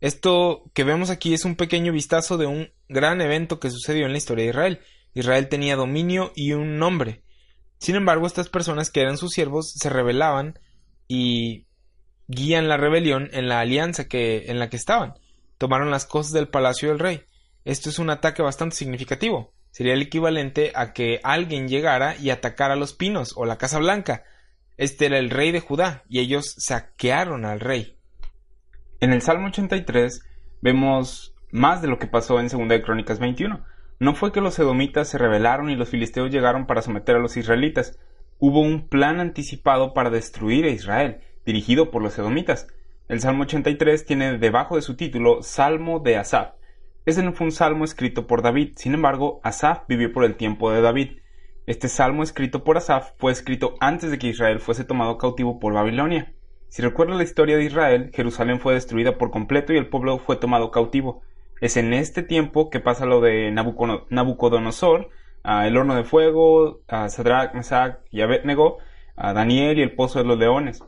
[0.00, 4.12] Esto que vemos aquí es un pequeño vistazo de un gran evento que sucedió en
[4.12, 4.80] la historia de Israel.
[5.14, 7.22] Israel tenía dominio y un nombre.
[7.78, 10.58] Sin embargo, estas personas que eran sus siervos se rebelaban
[11.06, 11.66] y
[12.28, 15.14] guían la rebelión en la alianza que, en la que estaban.
[15.58, 17.22] Tomaron las cosas del palacio del rey.
[17.64, 19.52] Esto es un ataque bastante significativo.
[19.70, 24.24] Sería el equivalente a que alguien llegara y atacara los pinos o la Casa Blanca.
[24.78, 27.96] Este era el rey de Judá y ellos saquearon al rey.
[29.00, 30.22] En el Salmo 83
[30.62, 33.64] vemos más de lo que pasó en 2 de Crónicas 21.
[33.98, 37.36] No fue que los edomitas se rebelaron y los filisteos llegaron para someter a los
[37.36, 37.98] israelitas.
[38.38, 42.68] Hubo un plan anticipado para destruir a Israel, dirigido por los edomitas.
[43.08, 46.52] El Salmo 83 tiene debajo de su título Salmo de Asaf.
[47.04, 50.70] Ese no fue un salmo escrito por David, sin embargo, Asaf vivió por el tiempo
[50.70, 51.18] de David.
[51.68, 55.74] Este salmo escrito por Asaf fue escrito antes de que Israel fuese tomado cautivo por
[55.74, 56.32] Babilonia.
[56.68, 60.36] Si recuerda la historia de Israel, Jerusalén fue destruida por completo y el pueblo fue
[60.36, 61.20] tomado cautivo.
[61.60, 65.10] Es en este tiempo que pasa lo de Nabucodonosor,
[65.44, 68.78] el horno de fuego, a Sadrach, Mesach y Abednego,
[69.14, 70.82] a Daniel y el pozo de los leones.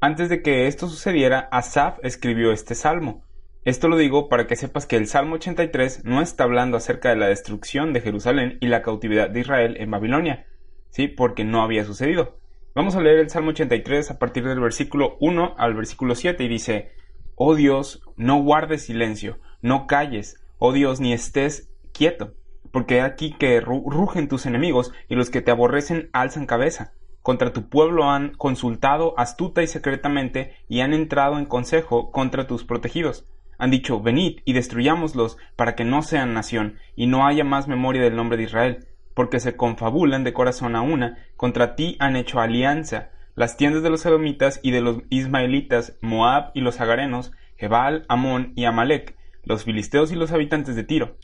[0.00, 3.22] Antes de que esto sucediera, Asaf escribió este salmo.
[3.66, 7.16] Esto lo digo para que sepas que el Salmo 83 no está hablando acerca de
[7.16, 10.46] la destrucción de Jerusalén y la cautividad de Israel en Babilonia,
[10.90, 11.08] ¿sí?
[11.08, 12.38] Porque no había sucedido.
[12.76, 16.48] Vamos a leer el Salmo 83 a partir del versículo 1 al versículo 7 y
[16.48, 16.92] dice,
[17.34, 22.34] Oh Dios, no guardes silencio, no calles, oh Dios, ni estés quieto,
[22.70, 26.92] porque aquí que rugen tus enemigos y los que te aborrecen alzan cabeza.
[27.20, 32.62] Contra tu pueblo han consultado astuta y secretamente y han entrado en consejo contra tus
[32.62, 33.26] protegidos.
[33.58, 38.02] Han dicho, venid y destruyámoslos para que no sean nación y no haya más memoria
[38.02, 42.40] del nombre de Israel, porque se confabulan de corazón a una, contra ti han hecho
[42.40, 48.04] alianza, las tiendas de los edomitas y de los ismaelitas, Moab y los agarenos, Jebal,
[48.08, 51.16] Amón y Amalek, los filisteos y los habitantes de Tiro.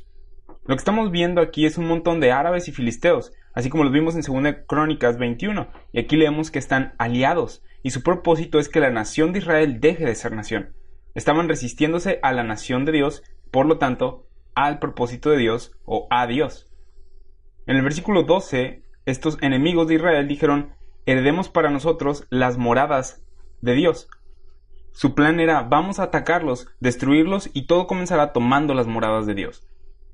[0.64, 3.92] Lo que estamos viendo aquí es un montón de árabes y filisteos, así como los
[3.92, 8.68] vimos en 2 Crónicas 21, y aquí leemos que están aliados, y su propósito es
[8.68, 10.73] que la nación de Israel deje de ser nación.
[11.14, 16.07] Estaban resistiéndose a la nación de Dios, por lo tanto, al propósito de Dios o
[16.11, 16.70] a Dios.
[17.66, 20.75] En el versículo 12, estos enemigos de Israel dijeron,
[21.07, 23.25] heredemos para nosotros las moradas
[23.61, 24.09] de Dios,
[24.92, 29.66] su plan era vamos a atacarlos, destruirlos y todo comenzará tomando las moradas de Dios.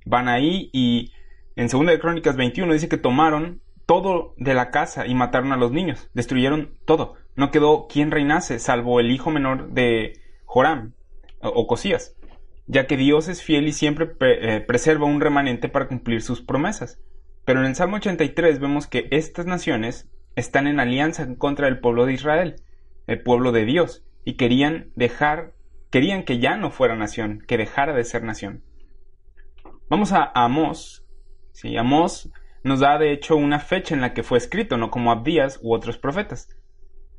[0.07, 1.13] Van ahí y
[1.57, 5.57] en 2 de Crónicas 21 dice que tomaron todo de la casa y mataron a
[5.57, 7.15] los niños, destruyeron todo.
[7.35, 10.95] No quedó quien reinase salvo el hijo menor de Joram
[11.43, 12.17] o Cosías,
[12.67, 16.99] ya que Dios es fiel y siempre eh, preserva un remanente para cumplir sus promesas.
[17.45, 21.81] Pero en el Salmo 83 vemos que estas naciones están en alianza en contra del
[21.81, 22.57] pueblo de Israel,
[23.07, 25.53] el pueblo de Dios, y querían dejar,
[25.91, 28.65] querían que ya no fuera nación, que dejara de ser nación.
[29.91, 31.07] Vamos a Amós.
[31.53, 32.31] Sí, Amós
[32.65, 35.75] nos da de hecho una fecha en la que fue escrito, no como Abdías u
[35.75, 36.49] otros profetas.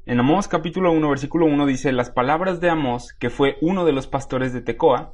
[0.05, 3.91] En Amós capítulo 1 versículo 1 dice las palabras de Amós, que fue uno de
[3.91, 5.13] los pastores de Tecoa,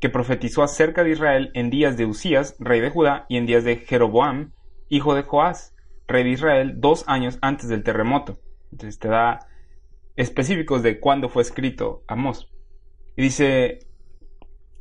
[0.00, 3.64] que profetizó acerca de Israel en días de Usías, rey de Judá, y en días
[3.64, 4.52] de Jeroboam,
[4.88, 5.74] hijo de Joás,
[6.08, 8.38] rey de Israel, dos años antes del terremoto.
[8.72, 9.46] Entonces te da
[10.16, 12.50] específicos de cuándo fue escrito Amós.
[13.16, 13.86] Y dice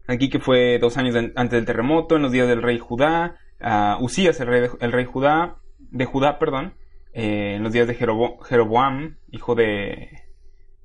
[0.08, 4.04] aquí que fue dos años antes del terremoto, en los días del rey Judá, uh,
[4.04, 6.74] Usías, el rey, el rey Judá, de Judá, perdón,
[7.14, 10.10] eh, en los días de Jeroboam, hijo de,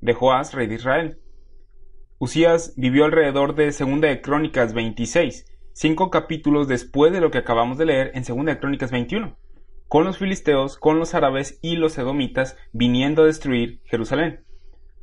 [0.00, 1.20] de Joás, rey de Israel.
[2.18, 7.78] Usías vivió alrededor de Segunda de Crónicas 26, cinco capítulos después de lo que acabamos
[7.78, 9.36] de leer en Segunda de Crónicas 21,
[9.88, 14.44] con los filisteos, con los árabes y los edomitas viniendo a destruir Jerusalén.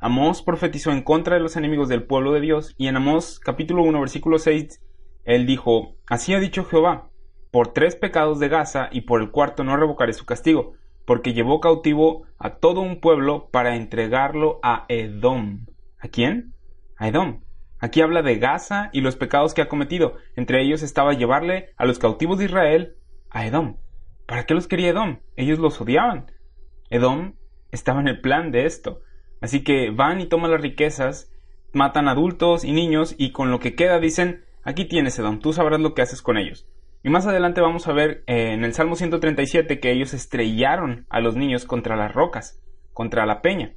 [0.00, 3.82] Amós profetizó en contra de los enemigos del pueblo de Dios y en Amós capítulo
[3.84, 4.80] 1 versículo 6
[5.24, 7.08] él dijo, Así ha dicho Jehová,
[7.50, 11.60] por tres pecados de Gaza y por el cuarto no revocaré su castigo, porque llevó
[11.60, 15.66] cautivo a todo un pueblo para entregarlo a Edom.
[15.98, 16.54] ¿A quién?
[16.96, 17.42] A Edom.
[17.78, 20.16] Aquí habla de Gaza y los pecados que ha cometido.
[20.36, 22.96] Entre ellos estaba llevarle a los cautivos de Israel
[23.30, 23.76] a Edom.
[24.26, 25.20] ¿Para qué los quería Edom?
[25.36, 26.30] Ellos los odiaban.
[26.88, 27.34] Edom
[27.70, 29.00] estaba en el plan de esto.
[29.40, 31.30] Así que van y toman las riquezas,
[31.72, 35.80] matan adultos y niños y con lo que queda dicen, aquí tienes Edom, tú sabrás
[35.80, 36.66] lo que haces con ellos.
[37.04, 41.20] Y más adelante vamos a ver eh, en el Salmo 137 que ellos estrellaron a
[41.20, 42.62] los niños contra las rocas,
[42.94, 43.74] contra la peña.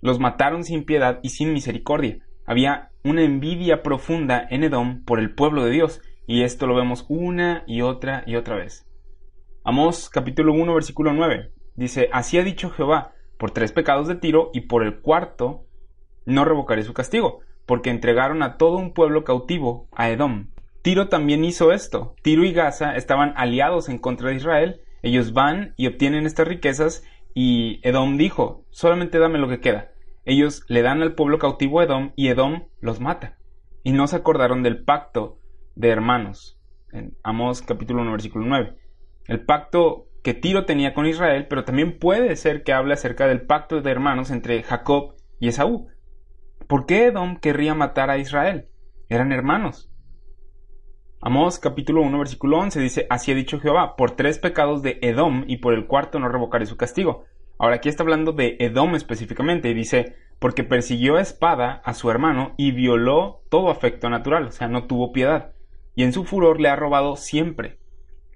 [0.00, 2.18] Los mataron sin piedad y sin misericordia.
[2.44, 7.06] Había una envidia profunda en Edom por el pueblo de Dios, y esto lo vemos
[7.08, 8.88] una y otra y otra vez.
[9.62, 14.50] Amós capítulo 1 versículo 9 dice, Así ha dicho Jehová, por tres pecados de Tiro
[14.52, 15.66] y por el cuarto
[16.26, 20.48] no revocaré su castigo, porque entregaron a todo un pueblo cautivo a Edom.
[20.82, 22.16] Tiro también hizo esto.
[22.22, 24.80] Tiro y Gaza estaban aliados en contra de Israel.
[25.02, 29.92] Ellos van y obtienen estas riquezas y Edom dijo, solamente dame lo que queda.
[30.24, 33.38] Ellos le dan al pueblo cautivo a Edom y Edom los mata.
[33.84, 35.38] Y no se acordaron del pacto
[35.76, 36.60] de hermanos.
[36.92, 38.76] En Amós capítulo 1 versículo 9.
[39.28, 43.42] El pacto que Tiro tenía con Israel, pero también puede ser que hable acerca del
[43.42, 45.88] pacto de hermanos entre Jacob y Esaú.
[46.66, 48.68] ¿Por qué Edom querría matar a Israel?
[49.08, 49.91] Eran hermanos.
[51.24, 55.44] Amós capítulo 1 versículo 11 dice, Así ha dicho Jehová, por tres pecados de Edom
[55.46, 57.26] y por el cuarto no revocaré su castigo.
[57.58, 62.10] Ahora aquí está hablando de Edom específicamente y dice, porque persiguió a espada a su
[62.10, 65.52] hermano y violó todo afecto natural, o sea, no tuvo piedad,
[65.94, 67.78] y en su furor le ha robado siempre,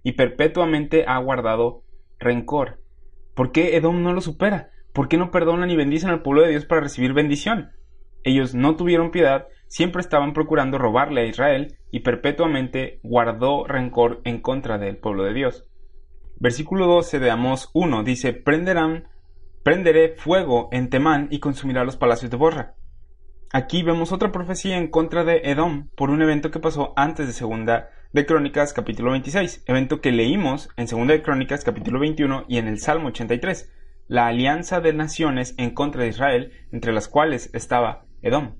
[0.05, 1.83] y perpetuamente ha guardado
[2.21, 2.81] rencor.
[3.35, 4.71] ¿Por qué Edom no lo supera?
[4.93, 7.73] ¿Por qué no perdonan y bendicen al pueblo de Dios para recibir bendición?
[8.23, 14.41] Ellos no tuvieron piedad, siempre estaban procurando robarle a Israel y perpetuamente guardó rencor en
[14.41, 15.67] contra del pueblo de Dios.
[16.39, 19.09] Versículo 12 de Amós 1 dice, prenderán
[19.67, 22.77] Prenderé fuego en Temán y consumirá los palacios de Borra.
[23.53, 27.33] Aquí vemos otra profecía en contra de Edom por un evento que pasó antes de
[27.33, 32.59] Segunda de Crónicas capítulo 26, evento que leímos en Segunda de Crónicas capítulo 21 y
[32.59, 33.73] en el Salmo 83,
[34.07, 38.55] la alianza de naciones en contra de Israel, entre las cuales estaba Edom.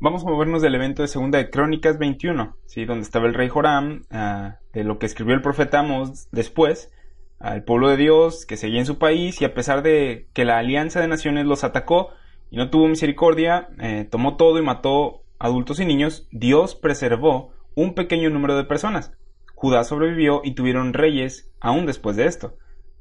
[0.00, 2.84] Vamos a movernos del evento de Segunda de Crónicas 21, ¿sí?
[2.84, 6.92] donde estaba el rey Joram, ah, de lo que escribió el profeta Amos después,
[7.38, 10.58] al pueblo de Dios que seguía en su país y a pesar de que la
[10.58, 12.10] alianza de naciones los atacó
[12.50, 17.94] y no tuvo misericordia, eh, tomó todo y mató adultos y niños, Dios preservó un
[17.94, 19.12] pequeño número de personas.
[19.54, 22.56] Judá sobrevivió y tuvieron reyes aún después de esto.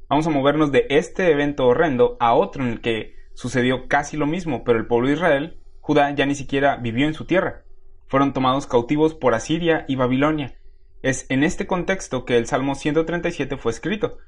[0.10, 4.28] Vamos a movernos de este evento horrendo a otro en el que sucedió casi lo
[4.28, 7.64] mismo, pero el pueblo de Israel, Judá ya ni siquiera vivió en su tierra.
[8.08, 10.56] Fueron tomados cautivos por Asiria y Babilonia,
[11.04, 14.20] es en este contexto que el Salmo 137 fue escrito.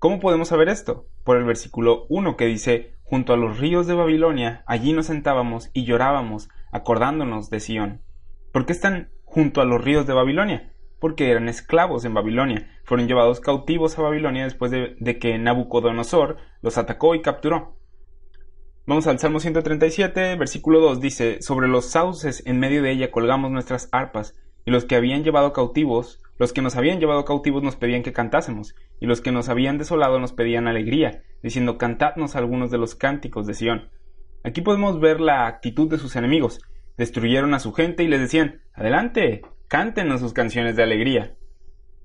[0.00, 1.06] ¿Cómo podemos saber esto?
[1.22, 5.70] Por el versículo 1 que dice, Junto a los ríos de Babilonia, allí nos sentábamos
[5.72, 8.02] y llorábamos, acordándonos de Sión.
[8.50, 10.72] ¿Por qué están junto a los ríos de Babilonia?
[10.98, 16.38] Porque eran esclavos en Babilonia, fueron llevados cautivos a Babilonia después de, de que Nabucodonosor
[16.62, 17.76] los atacó y capturó.
[18.86, 23.50] Vamos al Salmo 137, versículo 2 dice, Sobre los sauces en medio de ella colgamos
[23.50, 24.34] nuestras arpas,
[24.66, 28.12] y los que habían llevado cautivos los que nos habían llevado cautivos nos pedían que
[28.12, 32.94] cantásemos, y los que nos habían desolado nos pedían alegría, diciendo cantadnos algunos de los
[32.96, 33.90] cánticos de Sión.
[34.42, 36.60] Aquí podemos ver la actitud de sus enemigos.
[36.96, 41.36] Destruyeron a su gente y les decían Adelante, cántenos sus canciones de alegría.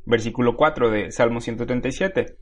[0.05, 2.37] Versículo 4 de Salmo 137.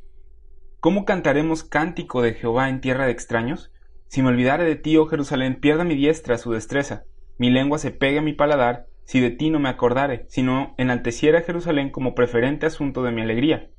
[0.80, 3.71] ¿Cómo cantaremos cántico de Jehová en tierra de extraños?
[4.08, 7.04] Si me olvidare de ti, oh Jerusalén, pierda mi diestra su destreza,
[7.38, 11.42] mi lengua se pegue a mi paladar, si de ti no me acordare, sino enalteciera
[11.42, 13.70] Jerusalén como preferente asunto de mi alegría.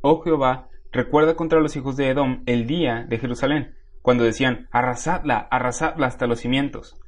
[0.00, 5.48] Oh Jehová, recuerda contra los hijos de Edom el día de Jerusalén, cuando decían, arrasadla,
[5.50, 6.98] arrasadla hasta los cimientos.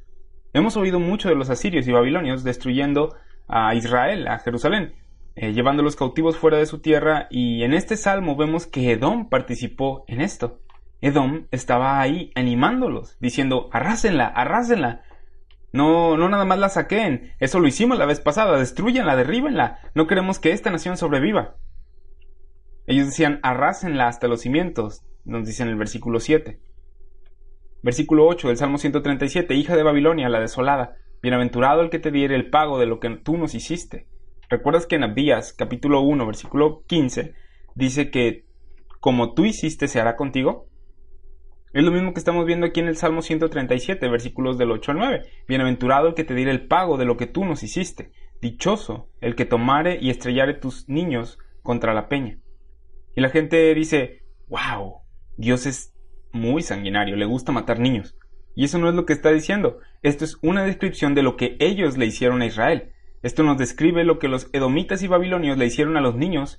[0.53, 3.15] Hemos oído mucho de los asirios y babilonios destruyendo
[3.47, 4.95] a Israel, a Jerusalén,
[5.37, 9.29] eh, llevando los cautivos fuera de su tierra, y en este salmo vemos que Edom
[9.29, 10.59] participó en esto.
[11.01, 15.03] Edom estaba ahí animándolos, diciendo, arrásenla, arrásenla,
[15.73, 17.33] no, no nada más la saquen.
[17.39, 18.59] Eso lo hicimos la vez pasada.
[18.59, 19.79] Destruyanla, derríbenla.
[19.95, 21.57] No queremos que esta nación sobreviva.
[22.87, 26.61] Ellos decían, arrásenla hasta los cimientos, nos dice en el versículo 7.
[27.83, 32.35] Versículo 8 del Salmo 137, hija de Babilonia, la desolada, bienaventurado el que te diere
[32.35, 34.09] el pago de lo que tú nos hiciste.
[34.49, 37.35] ¿Recuerdas que en Abdías, capítulo 1, versículo 15,
[37.77, 38.45] dice que
[38.99, 40.67] como tú hiciste se hará contigo?
[41.73, 44.99] Es lo mismo que estamos viendo aquí en el Salmo 137, versículos del 8 al
[44.99, 45.23] 9.
[45.47, 48.11] Bienaventurado el que te diere el pago de lo que tú nos hiciste.
[48.43, 52.39] Dichoso el que tomare y estrellare tus niños contra la peña.
[53.15, 55.03] Y la gente dice, wow,
[55.37, 55.95] Dios es
[56.33, 58.17] muy sanguinario, le gusta matar niños.
[58.57, 59.79] Y eso no es lo que está diciendo.
[60.03, 62.93] Esto es una descripción de lo que ellos le hicieron a Israel.
[63.23, 66.59] Esto nos describe lo que los edomitas y babilonios le hicieron a los niños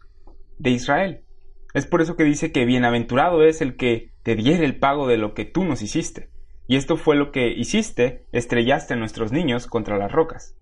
[0.57, 1.25] de Israel.
[1.73, 5.17] Es por eso que dice que bienaventurado es el que te diere el pago de
[5.17, 6.29] lo que tú nos hiciste.
[6.67, 10.55] Y esto fue lo que hiciste, estrellaste a nuestros niños contra las rocas.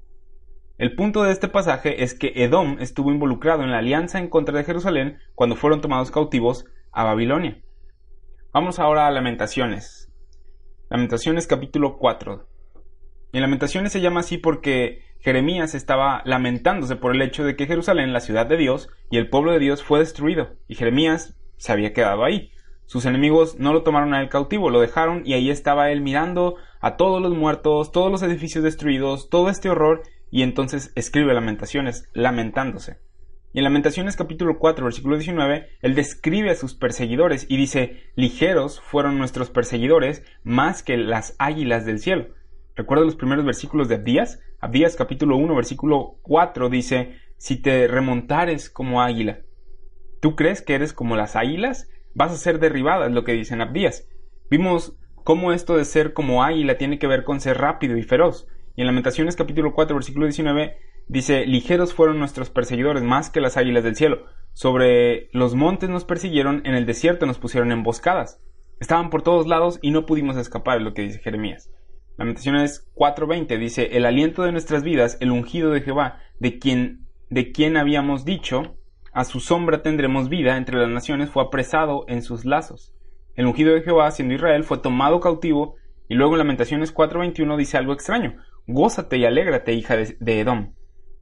[0.78, 4.58] El punto de este pasaje es que Edom estuvo involucrado en la alianza en contra
[4.58, 7.62] de Jerusalén cuando fueron tomados cautivos a Babilonia.
[8.54, 10.12] Vamos ahora a Lamentaciones.
[10.90, 12.48] Lamentaciones capítulo 4.
[13.34, 18.14] Y Lamentaciones se llama así porque Jeremías estaba lamentándose por el hecho de que Jerusalén,
[18.14, 21.94] la ciudad de Dios, y el pueblo de Dios fue destruido, y Jeremías se había
[21.94, 22.52] quedado ahí.
[22.86, 26.56] Sus enemigos no lo tomaron a él cautivo, lo dejaron y ahí estaba él mirando
[26.82, 30.02] a todos los muertos, todos los edificios destruidos, todo este horror,
[30.32, 32.98] y entonces escribe Lamentaciones, lamentándose.
[33.54, 38.80] Y en Lamentaciones capítulo 4, versículo 19, él describe a sus perseguidores y dice, ligeros
[38.80, 42.30] fueron nuestros perseguidores más que las águilas del cielo.
[42.80, 44.40] ¿Recuerda los primeros versículos de Abdías?
[44.62, 49.40] Abdías capítulo 1 versículo 4 dice, si te remontares como águila,
[50.22, 51.90] ¿tú crees que eres como las águilas?
[52.14, 54.08] Vas a ser derribada, es lo que dicen Abdías.
[54.50, 58.48] Vimos cómo esto de ser como águila tiene que ver con ser rápido y feroz.
[58.78, 60.78] Y en Lamentaciones capítulo 4 versículo 19
[61.10, 64.24] dice, ligeros fueron nuestros perseguidores más que las águilas del cielo.
[64.54, 68.42] Sobre los montes nos persiguieron, en el desierto nos pusieron emboscadas.
[68.80, 71.70] Estaban por todos lados y no pudimos escapar, es lo que dice Jeremías.
[72.20, 77.54] Lamentaciones 4:20 dice, el aliento de nuestras vidas, el ungido de Jehová, de quien, de
[77.54, 78.76] quien habíamos dicho,
[79.14, 82.94] a su sombra tendremos vida entre las naciones, fue apresado en sus lazos.
[83.36, 85.76] El ungido de Jehová, siendo Israel, fue tomado cautivo,
[86.10, 88.36] y luego en Lamentaciones 4:21 dice algo extraño,
[88.68, 90.74] gózate y alégrate, hija de, de Edom.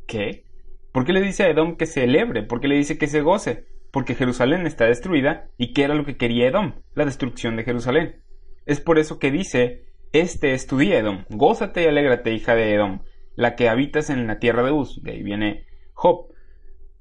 [0.08, 0.46] ¿Qué?
[0.92, 2.42] ¿Por qué le dice a Edom que celebre?
[2.42, 3.68] ¿Por qué le dice que se goce?
[3.92, 6.74] Porque Jerusalén está destruida, y ¿qué era lo que quería Edom?
[6.96, 8.24] La destrucción de Jerusalén.
[8.66, 11.26] Es por eso que dice este es tu día, Edom.
[11.30, 13.02] Gózate y alégrate, hija de Edom,
[13.36, 15.02] la que habitas en la tierra de Uz.
[15.04, 16.28] De ahí viene Job.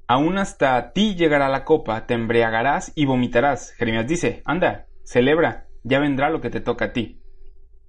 [0.09, 3.72] Aún hasta ti llegará la copa, te embriagarás y vomitarás.
[3.72, 7.20] Jeremías dice, anda, celebra, ya vendrá lo que te toca a ti.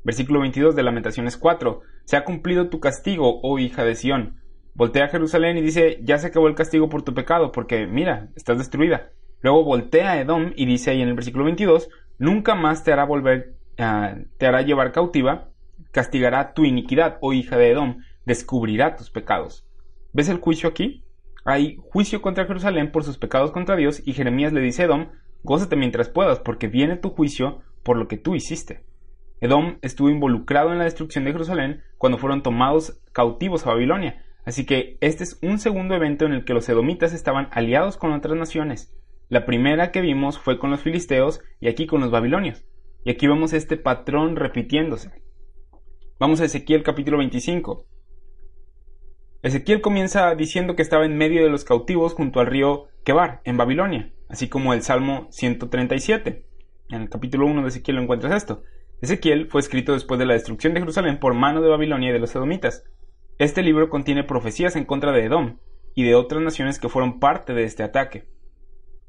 [0.03, 1.81] Versículo 22 de Lamentaciones 4.
[2.05, 4.41] Se ha cumplido tu castigo, oh hija de Sión.
[4.73, 8.29] Voltea a Jerusalén y dice, ya se acabó el castigo por tu pecado, porque mira,
[8.35, 9.09] estás destruida.
[9.41, 13.03] Luego voltea a Edom y dice ahí en el versículo 22, nunca más te hará
[13.03, 15.49] volver Ah, te hará llevar cautiva,
[15.91, 19.67] castigará tu iniquidad, oh hija de Edom, descubrirá tus pecados.
[20.13, 21.03] ¿Ves el juicio aquí?
[21.45, 25.09] Hay juicio contra Jerusalén por sus pecados contra Dios y Jeremías le dice a Edom,
[25.43, 28.83] gózate mientras puedas, porque viene tu juicio por lo que tú hiciste.
[29.39, 34.65] Edom estuvo involucrado en la destrucción de Jerusalén cuando fueron tomados cautivos a Babilonia, así
[34.65, 38.35] que este es un segundo evento en el que los edomitas estaban aliados con otras
[38.35, 38.93] naciones.
[39.29, 42.65] La primera que vimos fue con los filisteos y aquí con los babilonios.
[43.07, 45.11] Y aquí vemos este patrón repitiéndose.
[46.19, 47.85] Vamos a Ezequiel capítulo 25.
[49.43, 53.55] Ezequiel comienza diciendo que estaba en medio de los cautivos junto al río Kebar, en
[53.55, 56.45] Babilonia, así como el Salmo 137.
[56.89, 58.63] En el capítulo 1 de Ezequiel lo encuentras esto.
[59.01, 62.19] Ezequiel fue escrito después de la destrucción de Jerusalén por mano de Babilonia y de
[62.19, 62.83] los edomitas.
[63.37, 65.59] Este libro contiene profecías en contra de Edom
[65.95, 68.27] y de otras naciones que fueron parte de este ataque.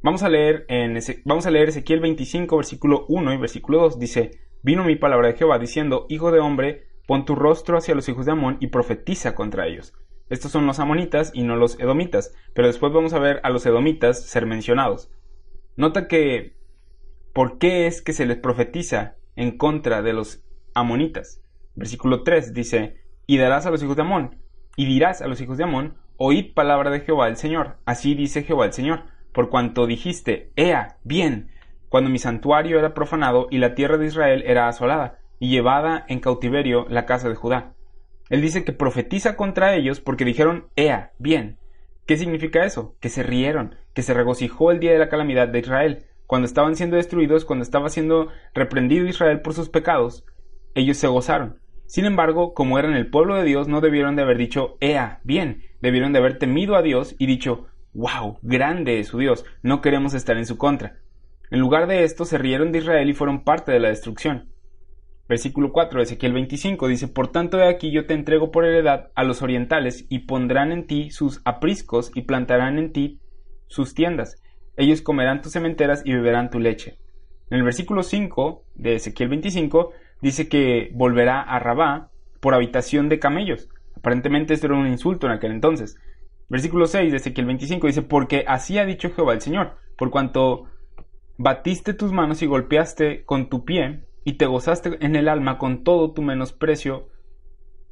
[0.01, 3.99] Vamos a leer, en vamos a leer Ezequiel 25, versículo 1 y versículo 2.
[3.99, 4.31] Dice,
[4.63, 8.25] vino mi palabra de Jehová diciendo, Hijo de hombre, pon tu rostro hacia los hijos
[8.25, 9.95] de Amón y profetiza contra ellos.
[10.31, 13.67] Estos son los amonitas y no los edomitas, pero después vamos a ver a los
[13.67, 15.11] edomitas ser mencionados.
[15.75, 16.55] Nota que,
[17.33, 20.45] ¿por qué es que se les profetiza en contra de los
[20.75, 21.43] amonitas?
[21.75, 24.37] Versículo 3 dice, y darás a los hijos de Amón,
[24.77, 28.45] y dirás a los hijos de Amón, oíd palabra de Jehová el Señor, así dice
[28.45, 31.51] Jehová el Señor por cuanto dijiste, Ea, bien,
[31.89, 36.21] cuando mi santuario era profanado y la tierra de Israel era asolada, y llevada en
[36.21, 37.75] cautiverio la casa de Judá.
[38.29, 41.59] Él dice que profetiza contra ellos porque dijeron, Ea, bien.
[42.07, 42.97] ¿Qué significa eso?
[43.01, 46.77] Que se rieron, que se regocijó el día de la calamidad de Israel, cuando estaban
[46.77, 50.25] siendo destruidos, cuando estaba siendo reprendido Israel por sus pecados,
[50.75, 51.61] ellos se gozaron.
[51.87, 55.63] Sin embargo, como eran el pueblo de Dios, no debieron de haber dicho, Ea, bien,
[55.81, 57.67] debieron de haber temido a Dios y dicho,
[57.99, 58.39] ¡Wow!
[58.43, 59.45] Grande es su Dios.
[59.61, 60.99] No queremos estar en su contra.
[61.51, 64.53] En lugar de esto, se rieron de Israel y fueron parte de la destrucción.
[65.29, 69.11] Versículo 4 de Ezequiel 25 dice, Por tanto de aquí yo te entrego por heredad
[69.17, 73.19] a los orientales y pondrán en ti sus apriscos y plantarán en ti
[73.67, 74.41] sus tiendas.
[74.77, 76.99] Ellos comerán tus cementeras y beberán tu leche.
[77.51, 79.91] En el versículo 5 de Ezequiel 25
[80.23, 83.69] dice que volverá a Rabá por habitación de camellos.
[83.97, 85.97] Aparentemente esto era un insulto en aquel entonces.
[86.49, 90.65] Versículo 6 de Ezequiel 25 dice, porque así ha dicho Jehová el Señor, por cuanto
[91.37, 95.85] batiste tus manos y golpeaste con tu pie y te gozaste en el alma con
[95.85, 97.09] todo tu menosprecio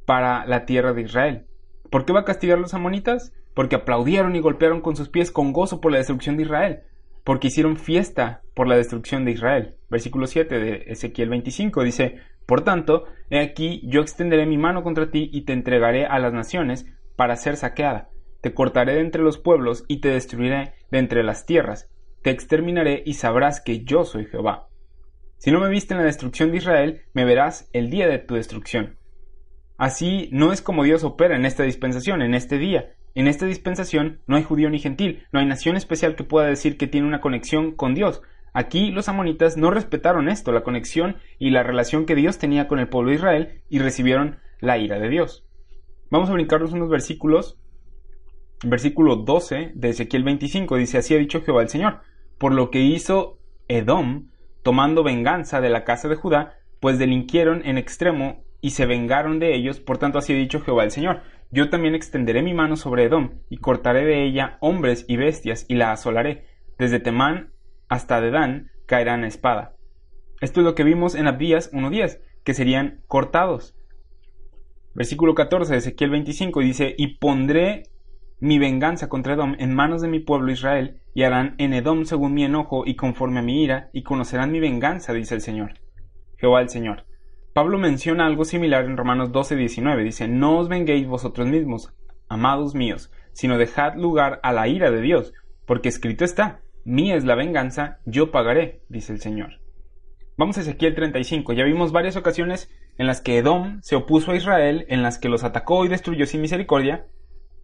[0.05, 1.45] para la tierra de Israel.
[1.89, 3.33] ¿Por qué va a castigar a los amonitas?
[3.53, 6.79] Porque aplaudieron y golpearon con sus pies con gozo por la destrucción de Israel,
[7.23, 9.75] porque hicieron fiesta por la destrucción de Israel.
[9.89, 15.11] Versículo 7 de Ezequiel 25 dice, Por tanto, he aquí yo extenderé mi mano contra
[15.11, 16.85] ti y te entregaré a las naciones
[17.15, 18.09] para ser saqueada.
[18.47, 21.91] Te cortaré de entre los pueblos y te destruiré de entre las tierras.
[22.21, 24.69] Te exterminaré y sabrás que yo soy Jehová.
[25.37, 28.35] Si no me viste en la destrucción de Israel, me verás el día de tu
[28.35, 28.95] destrucción.
[29.77, 32.93] Así no es como Dios opera en esta dispensación, en este día.
[33.15, 36.77] En esta dispensación no hay judío ni gentil, no hay nación especial que pueda decir
[36.77, 38.21] que tiene una conexión con Dios.
[38.53, 42.79] Aquí los amonitas no respetaron esto, la conexión y la relación que Dios tenía con
[42.79, 45.43] el pueblo de Israel y recibieron la ira de Dios.
[46.09, 47.59] Vamos a brincarnos unos versículos.
[48.63, 51.99] Versículo 12 de Ezequiel 25 dice, así ha dicho Jehová el Señor,
[52.37, 53.37] por lo que hizo
[53.67, 54.29] Edom,
[54.63, 59.55] tomando venganza de la casa de Judá, pues delinquieron en extremo y se vengaron de
[59.55, 61.21] ellos, por tanto así ha dicho Jehová el Señor.
[61.51, 65.75] Yo también extenderé mi mano sobre Edom, y cortaré de ella hombres y bestias, y
[65.75, 66.45] la asolaré.
[66.77, 67.53] Desde Temán
[67.87, 69.75] hasta Dedán caerán a espada.
[70.41, 73.75] Esto es lo que vimos en Abdías 1.10, que serían cortados.
[74.93, 77.83] Versículo 14 de Ezequiel 25 dice, Y pondré
[78.39, 82.33] mi venganza contra Edom en manos de mi pueblo Israel, y harán en Edom según
[82.33, 85.79] mi enojo y conforme a mi ira, y conocerán mi venganza, dice el Señor.
[86.37, 87.05] Jehová el Señor.
[87.53, 90.03] Pablo menciona algo similar en Romanos 12:19.
[90.03, 91.91] Dice, no os venguéis vosotros mismos,
[92.29, 95.33] amados míos, sino dejad lugar a la ira de Dios,
[95.65, 99.59] porque escrito está, mía es la venganza, yo pagaré, dice el Señor.
[100.37, 101.53] Vamos a Ezequiel 35.
[101.53, 105.29] Ya vimos varias ocasiones en las que Edom se opuso a Israel, en las que
[105.29, 107.07] los atacó y destruyó sin misericordia,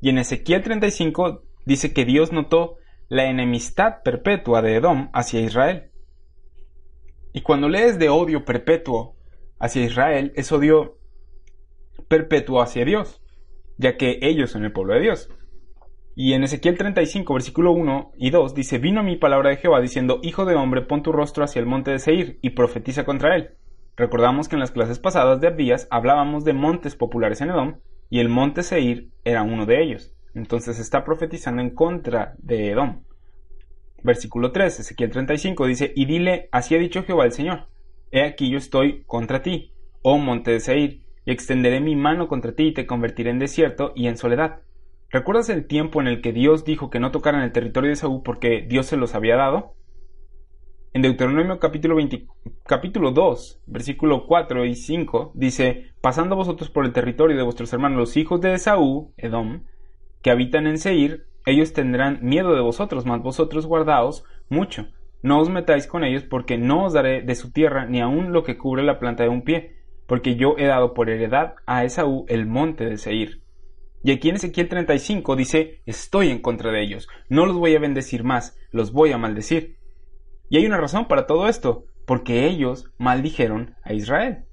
[0.03, 2.75] y en Ezequiel 35 dice que Dios notó
[3.07, 5.91] la enemistad perpetua de Edom hacia Israel.
[7.31, 9.15] Y cuando lees de odio perpetuo
[9.59, 10.97] hacia Israel es odio
[12.09, 13.23] perpetuo hacia Dios,
[13.77, 15.29] ya que ellos son el pueblo de Dios.
[16.15, 20.19] Y en Ezequiel 35, versículo 1 y 2 dice, vino mi palabra de Jehová diciendo,
[20.21, 23.51] Hijo de hombre, pon tu rostro hacia el monte de Seir y profetiza contra él.
[23.95, 27.77] Recordamos que en las clases pasadas de Abdías hablábamos de montes populares en Edom,
[28.13, 30.13] y el monte Seir era uno de ellos.
[30.35, 33.01] Entonces está profetizando en contra de Edom.
[34.03, 37.69] Versículo 3, Ezequiel 35 dice, y dile, así ha dicho Jehová el Señor,
[38.11, 42.53] He aquí yo estoy contra ti, oh monte de Seir, y extenderé mi mano contra
[42.53, 44.59] ti y te convertiré en desierto y en soledad.
[45.09, 48.21] ¿Recuerdas el tiempo en el que Dios dijo que no tocaran el territorio de Saúl
[48.23, 49.73] porque Dios se los había dado?
[50.95, 51.97] En Deuteronomio capítulo,
[52.67, 57.97] capítulo 2, versículo 4 y 5, dice, Pasando vosotros por el territorio de vuestros hermanos
[57.97, 59.63] los hijos de Esaú, Edom,
[60.21, 64.85] que habitan en Seir, ellos tendrán miedo de vosotros, mas vosotros guardaos mucho,
[65.23, 68.43] no os metáis con ellos, porque no os daré de su tierra ni aun lo
[68.43, 72.25] que cubre la planta de un pie, porque yo he dado por heredad a Esaú
[72.29, 73.41] el monte de Seir.
[74.03, 77.79] Y aquí en Ezequiel 35 dice, estoy en contra de ellos, no los voy a
[77.79, 79.81] bendecir más, los voy a maldecir.
[80.49, 84.45] Y hay una razón para todo esto, porque ellos maldijeron a Israel.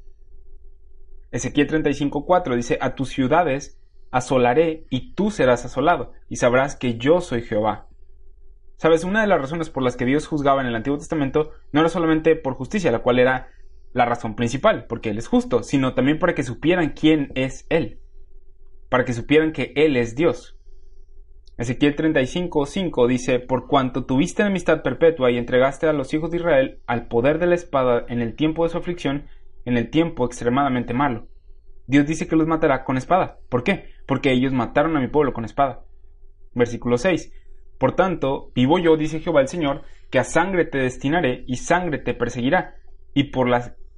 [1.30, 3.80] Ezequiel 35.4 dice, a tus ciudades
[4.11, 7.86] asolaré y tú serás asolado, y sabrás que yo soy Jehová.
[8.76, 11.80] Sabes, una de las razones por las que Dios juzgaba en el Antiguo Testamento no
[11.80, 13.49] era solamente por justicia, la cual era
[13.93, 18.01] la razón principal, porque Él es justo, sino también para que supieran quién es Él,
[18.88, 20.57] para que supieran que Él es Dios.
[21.61, 26.78] Ezequiel 35:5 dice, Por cuanto tuviste enemistad perpetua y entregaste a los hijos de Israel
[26.86, 29.26] al poder de la espada en el tiempo de su aflicción,
[29.66, 31.28] en el tiempo extremadamente malo.
[31.86, 33.40] Dios dice que los matará con espada.
[33.50, 33.90] ¿Por qué?
[34.06, 35.84] Porque ellos mataron a mi pueblo con espada.
[36.54, 37.30] Versículo 6.
[37.78, 41.98] Por tanto, vivo yo, dice Jehová el Señor, que a sangre te destinaré y sangre
[41.98, 42.76] te perseguirá,
[43.12, 43.48] y por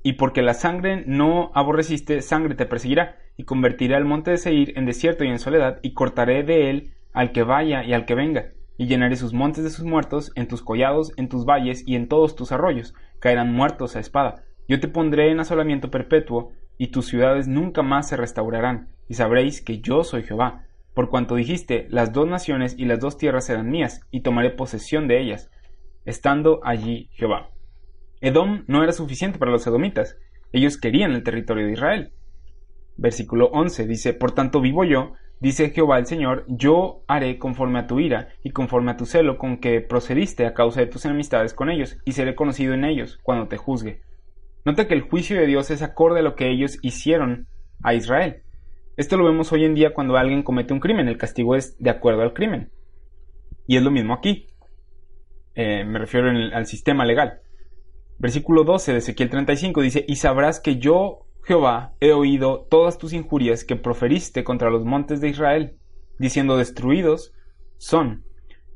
[0.03, 4.73] y porque la sangre no aborreciste, sangre te perseguirá, y convertiré al monte de Seir
[4.77, 8.15] en desierto y en soledad, y cortaré de él al que vaya y al que
[8.15, 11.97] venga, y llenaré sus montes de sus muertos, en tus collados, en tus valles y
[11.97, 14.45] en todos tus arroyos, caerán muertos a espada.
[14.69, 19.63] Yo te pondré en asolamiento perpetuo, y tus ciudades nunca más se restaurarán, y sabréis
[19.63, 23.71] que yo soy Jehová por cuanto dijiste, las dos naciones y las dos tierras serán
[23.71, 25.51] mías, y tomaré posesión de ellas,
[26.05, 27.51] estando allí Jehová.
[28.21, 30.17] Edom no era suficiente para los edomitas.
[30.53, 32.13] Ellos querían el territorio de Israel.
[32.97, 37.89] Versículo 11 dice, Por tanto vivo yo, dice Jehová el Señor, yo haré conforme a
[37.89, 41.53] tu ira y conforme a tu celo con que procediste a causa de tus enemistades
[41.53, 44.03] con ellos, y seré conocido en ellos cuando te juzgue.
[44.65, 47.49] Nota que el juicio de Dios es acorde a lo que ellos hicieron
[47.83, 48.43] a Israel.
[48.97, 51.91] Esto lo vemos hoy en día cuando alguien comete un crimen, el castigo es de
[51.91, 52.71] acuerdo al crimen.
[53.67, 54.47] Y es lo mismo aquí.
[55.57, 57.41] Eh, me refiero al sistema legal.
[58.19, 63.13] Versículo 12 de Ezequiel 35 dice, y sabrás que yo, Jehová, he oído todas tus
[63.13, 65.77] injurias que proferiste contra los montes de Israel,
[66.19, 67.35] diciendo, destruidos
[67.79, 68.25] son,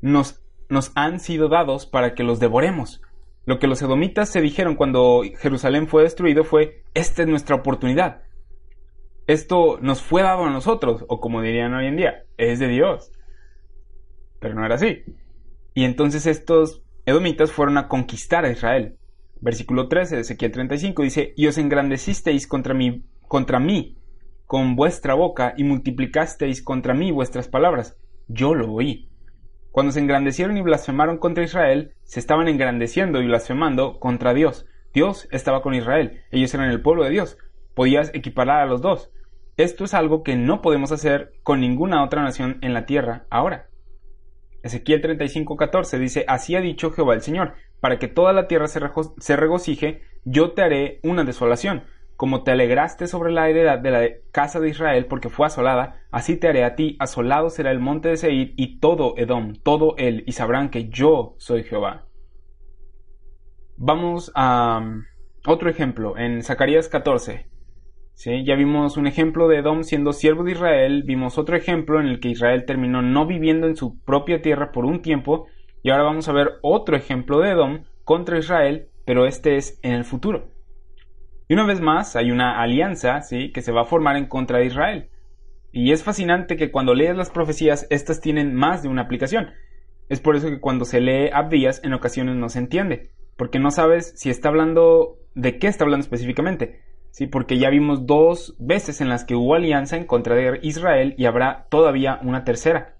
[0.01, 3.01] nos, nos han sido dados para que los devoremos.
[3.45, 8.23] Lo que los edomitas se dijeron cuando Jerusalén fue destruido fue, esta es nuestra oportunidad.
[9.27, 13.11] Esto nos fue dado a nosotros, o como dirían hoy en día, es de Dios.
[14.39, 15.03] Pero no era así.
[15.73, 18.97] Y entonces estos edomitas fueron a conquistar a Israel.
[19.41, 23.97] Versículo 13 de Ezequiel 35 dice, y os engrandecisteis contra mí, contra mí
[24.47, 27.97] con vuestra boca y multiplicasteis contra mí vuestras palabras.
[28.27, 29.09] Yo lo oí.
[29.71, 34.65] Cuando se engrandecieron y blasfemaron contra Israel, se estaban engrandeciendo y blasfemando contra Dios.
[34.93, 37.37] Dios estaba con Israel, ellos eran el pueblo de Dios.
[37.75, 39.11] Podías equiparar a los dos.
[39.57, 43.67] Esto es algo que no podemos hacer con ninguna otra nación en la tierra ahora.
[44.63, 48.79] Ezequiel 35:14 dice, Así ha dicho Jehová el Señor, para que toda la tierra se,
[49.17, 51.83] se regocije, yo te haré una desolación.
[52.15, 56.35] Como te alegraste sobre la heredad de la casa de Israel porque fue asolada, así
[56.35, 60.23] te haré a ti, asolado será el monte de Seir y todo Edom, todo él,
[60.25, 62.07] y sabrán que yo soy Jehová.
[63.77, 65.03] Vamos a um,
[65.45, 67.47] otro ejemplo, en Zacarías 14.
[68.15, 68.43] ¿Sí?
[68.43, 72.19] Ya vimos un ejemplo de Edom siendo siervo de Israel, vimos otro ejemplo en el
[72.19, 75.45] que Israel terminó no viviendo en su propia tierra por un tiempo,
[75.87, 79.93] y ahora vamos a ver otro ejemplo de Edom contra Israel, pero este es en
[79.93, 80.49] el futuro.
[81.47, 83.53] Y una vez más hay una alianza ¿sí?
[83.53, 85.09] que se va a formar en contra de Israel.
[85.71, 89.51] Y es fascinante que cuando lees las profecías, estas tienen más de una aplicación.
[90.09, 93.71] Es por eso que cuando se lee Abdías en ocasiones no se entiende, porque no
[93.71, 96.81] sabes si está hablando de qué está hablando específicamente.
[97.11, 101.15] Sí, porque ya vimos dos veces en las que hubo alianza en contra de Israel
[101.17, 102.96] y habrá todavía una tercera.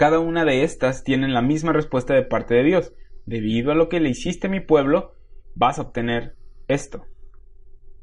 [0.00, 2.94] Cada una de estas tiene la misma respuesta de parte de Dios.
[3.26, 5.12] Debido a lo que le hiciste a mi pueblo,
[5.54, 6.36] vas a obtener
[6.68, 7.04] esto.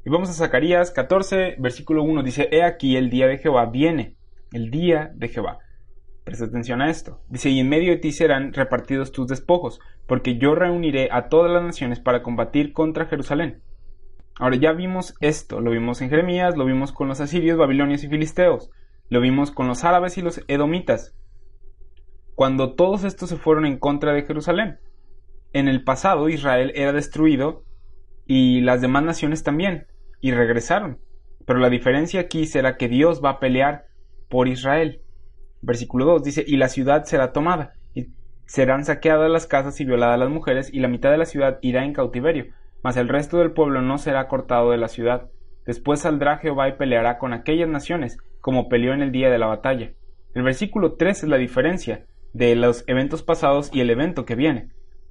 [0.06, 2.22] Y vamos a Zacarías 14, versículo 1.
[2.22, 4.14] Dice, He aquí el día de Jehová viene,
[4.52, 5.58] el día de Jehová.
[6.22, 7.20] Presta atención a esto.
[7.30, 11.50] Dice, y en medio de ti serán repartidos tus despojos, porque yo reuniré a todas
[11.50, 13.60] las naciones para combatir contra Jerusalén.
[14.38, 18.08] Ahora ya vimos esto, lo vimos en Jeremías, lo vimos con los asirios, babilonios y
[18.08, 18.70] filisteos,
[19.08, 21.16] lo vimos con los árabes y los edomitas,
[22.38, 24.78] cuando todos estos se fueron en contra de Jerusalén.
[25.52, 27.64] En el pasado Israel era destruido
[28.26, 29.88] y las demás naciones también,
[30.20, 31.00] y regresaron.
[31.46, 33.86] Pero la diferencia aquí será que Dios va a pelear
[34.28, 35.00] por Israel.
[35.62, 38.12] Versículo 2 dice, y la ciudad será tomada, y
[38.46, 41.84] serán saqueadas las casas y violadas las mujeres, y la mitad de la ciudad irá
[41.84, 42.52] en cautiverio,
[42.84, 45.28] mas el resto del pueblo no será cortado de la ciudad.
[45.66, 49.48] Después saldrá Jehová y peleará con aquellas naciones, como peleó en el día de la
[49.48, 49.90] batalla.
[50.34, 54.68] El versículo 3 es la diferencia de los eventos pasados y el evento que viene.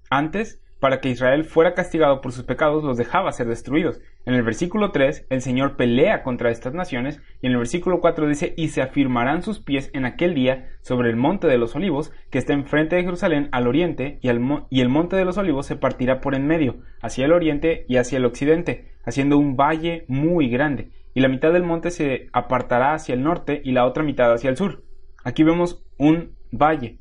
[0.09, 3.99] Antes, para que Israel fuera castigado por sus pecados, los dejaba ser destruidos.
[4.25, 8.27] En el versículo 3, el Señor pelea contra estas naciones, y en el versículo 4
[8.27, 12.11] dice, y se afirmarán sus pies en aquel día sobre el monte de los olivos,
[12.29, 14.29] que está enfrente de Jerusalén al oriente, y,
[14.69, 17.97] y el monte de los olivos se partirá por en medio, hacia el oriente y
[17.97, 22.93] hacia el occidente, haciendo un valle muy grande, y la mitad del monte se apartará
[22.93, 24.83] hacia el norte y la otra mitad hacia el sur.
[25.23, 26.99] Aquí vemos un valle.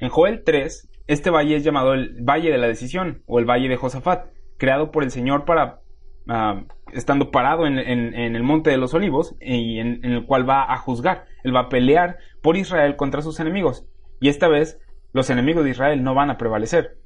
[0.00, 3.68] En Joel 3, este valle es llamado el Valle de la Decisión o el Valle
[3.68, 4.26] de Josafat,
[4.56, 5.80] creado por el Señor para,
[6.28, 10.76] ah, estando parado en, el Monte de los Olivos y en, el cual va a
[10.76, 11.24] juzgar.
[11.42, 13.86] Él va a pelear por Israel contra sus enemigos.
[14.20, 14.80] Y esta vez
[15.12, 16.98] los enemigos de Israel no van a prevalecer.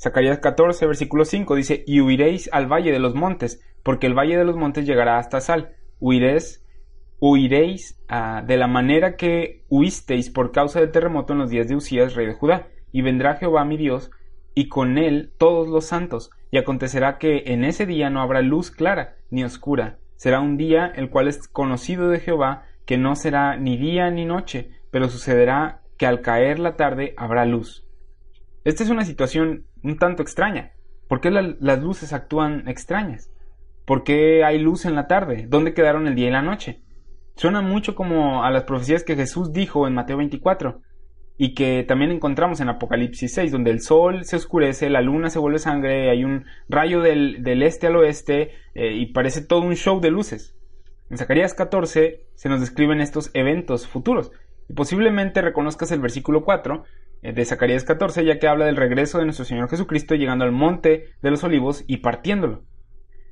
[0.00, 4.36] Zacarías 14, versículo 5 dice, y huiréis al valle de los montes, porque el valle
[4.36, 5.76] de los montes llegará hasta Sal.
[5.98, 6.64] Huiréis
[7.20, 11.76] huiréis ah, de la manera que huisteis por causa del terremoto en los días de
[11.76, 14.10] Usías, rey de Judá, y vendrá Jehová mi Dios,
[14.54, 18.70] y con él todos los santos, y acontecerá que en ese día no habrá luz
[18.70, 23.56] clara ni oscura, será un día el cual es conocido de Jehová, que no será
[23.56, 27.86] ni día ni noche, pero sucederá que al caer la tarde habrá luz.
[28.64, 30.72] Esta es una situación un tanto extraña.
[31.06, 33.30] ¿Por qué las luces actúan extrañas?
[33.84, 35.46] ¿Por qué hay luz en la tarde?
[35.48, 36.82] ¿Dónde quedaron el día y la noche?
[37.38, 40.82] Suena mucho como a las profecías que Jesús dijo en Mateo 24.
[41.40, 45.38] y que también encontramos en Apocalipsis 6, donde el sol se oscurece, la luna se
[45.38, 50.00] vuelve sangre, hay un rayo del, este al oeste eh, y parece todo un show
[50.00, 50.56] de luces.
[51.10, 54.32] En Zacarías 14 se nos describen estos eventos futuros
[54.68, 56.82] y posiblemente reconozcas el versículo 4
[57.22, 60.50] eh, de Zacarías 14 ya que habla del regreso de nuestro Señor Jesucristo llegando al
[60.50, 62.64] monte de los olivos y partiéndolo.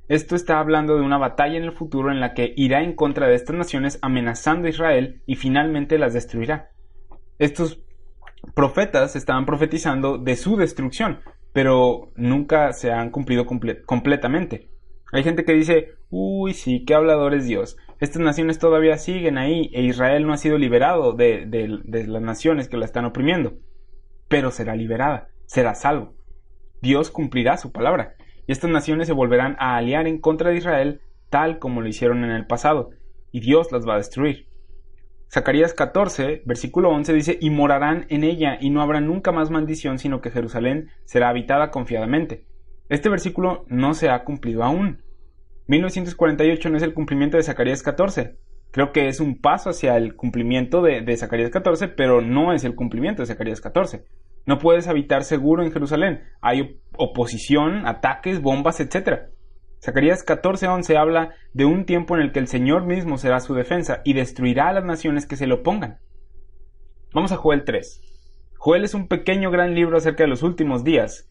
[0.08, 3.26] Esto está hablando de una batalla en el futuro en la que irá en contra
[3.26, 6.70] de estas naciones amenazando a Israel y finalmente las destruirá.
[7.38, 7.82] Estos
[8.54, 14.70] profetas estaban profetizando de su destrucción, pero nunca se han cumplido completamente.
[15.12, 17.76] Hay gente que dice, uy, sí, qué hablador es Dios.
[17.98, 21.46] Estas naciones todavía siguen ahí e Israel no ha sido liberado de,
[22.06, 23.54] las naciones que la están oprimiendo.
[24.28, 26.14] Pero será liberada, será salvo.
[26.80, 28.15] Dios cumplirá su palabra
[28.46, 32.24] y estas naciones se volverán a aliar en contra de Israel tal como lo hicieron
[32.24, 32.90] en el pasado,
[33.32, 34.48] y Dios las va a destruir.
[35.28, 39.98] Zacarías 14, versículo 11 dice, y morarán en ella, y no habrá nunca más maldición,
[39.98, 42.46] sino que Jerusalén será habitada confiadamente.
[42.88, 45.02] Este versículo no se ha cumplido aún.
[45.66, 48.36] 1948 no es el cumplimiento de Zacarías 14.
[48.70, 52.62] Creo que es un paso hacia el cumplimiento de, de Zacarías 14, pero no es
[52.62, 54.04] el cumplimiento de Zacarías 14.
[54.46, 56.22] No puedes habitar seguro en Jerusalén.
[56.40, 59.26] Hay oposición, ataques, bombas, etc.
[59.82, 64.00] Zacarías 14:11 habla de un tiempo en el que el Señor mismo será su defensa
[64.04, 65.98] y destruirá a las naciones que se le opongan.
[67.12, 68.02] Vamos a Joel 3.
[68.56, 71.28] Joel es un pequeño gran libro acerca de los últimos días.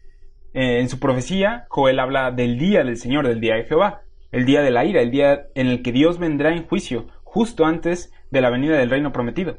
[0.52, 4.44] Eh, en su profecía, Joel habla del día del Señor, del día de Jehová, el
[4.46, 8.12] día de la ira, el día en el que Dios vendrá en juicio, justo antes
[8.30, 9.58] de la venida del reino prometido.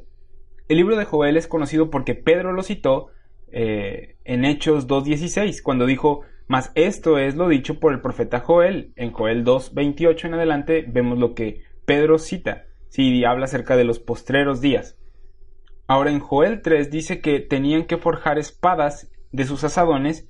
[0.68, 3.10] El libro de Joel es conocido porque Pedro lo citó
[3.52, 8.93] eh, en Hechos 2.16, cuando dijo, mas esto es lo dicho por el profeta Joel.
[8.95, 14.00] En Joel 2.28 en adelante vemos lo que Pedro cita, si habla acerca de los
[14.00, 14.98] postreros días.
[15.88, 20.30] Ahora en Joel 3 dice que tenían que forjar espadas de sus asadones,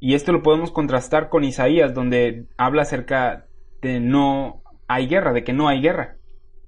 [0.00, 3.46] y esto lo podemos contrastar con Isaías, donde habla acerca
[3.82, 6.16] de no hay guerra, de que no hay guerra.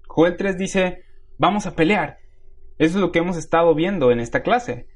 [0.06, 1.04] Joel 3 dice,
[1.38, 2.18] vamos a pelear.
[2.78, 4.86] Eso es lo que hemos estado viendo en esta clase.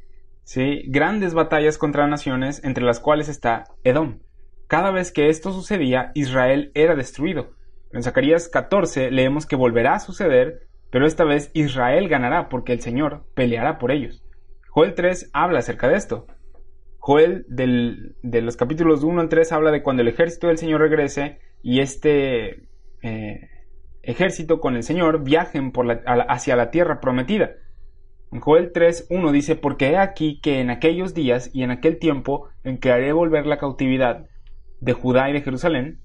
[0.86, 4.20] Grandes batallas contra naciones, entre las cuales está Edom.
[4.66, 7.54] Cada vez que esto sucedía, Israel era destruido.
[7.92, 12.80] En Zacarías 14 leemos que volverá a suceder, pero esta vez Israel ganará porque el
[12.80, 14.24] Señor peleará por ellos.
[14.68, 16.26] Joel 3 habla acerca de esto.
[16.98, 21.38] Joel de los capítulos 1 al 3 habla de cuando el ejército del Señor regrese
[21.62, 22.66] y este
[23.02, 23.50] eh,
[24.02, 25.72] ejército con el Señor viajen
[26.28, 27.52] hacia la tierra prometida.
[28.40, 32.78] Joel 3.1 dice, porque he aquí que en aquellos días y en aquel tiempo en
[32.78, 34.26] que haré volver la cautividad
[34.80, 36.00] de Judá y de Jerusalén,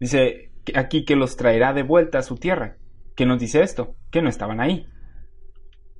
[0.00, 2.76] dice aquí que los traerá de vuelta a su tierra.
[3.14, 3.94] ¿Qué nos dice esto?
[4.10, 4.86] Que no estaban ahí.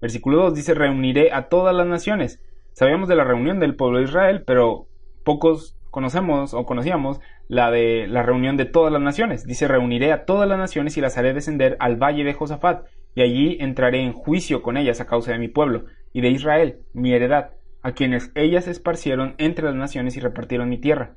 [0.00, 2.42] Versículo 2 dice, reuniré a todas las naciones.
[2.72, 4.88] Sabíamos de la reunión del pueblo de Israel, pero
[5.24, 9.46] pocos conocemos o conocíamos la de la reunión de todas las naciones.
[9.46, 12.86] Dice, reuniré a todas las naciones y las haré descender al valle de Josafat
[13.17, 16.83] y allí entraré en juicio con ellas a causa de mi pueblo, y de Israel,
[16.93, 17.51] mi heredad,
[17.83, 21.17] a quienes ellas esparcieron entre las naciones y repartieron mi tierra.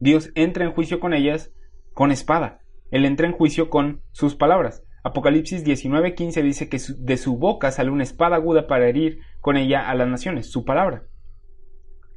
[0.00, 1.52] Dios entra en juicio con ellas
[1.92, 2.60] con espada.
[2.90, 4.82] Él entra en juicio con sus palabras.
[5.02, 9.88] Apocalipsis 19:15 dice que de su boca sale una espada aguda para herir con ella
[9.88, 11.04] a las naciones, su palabra.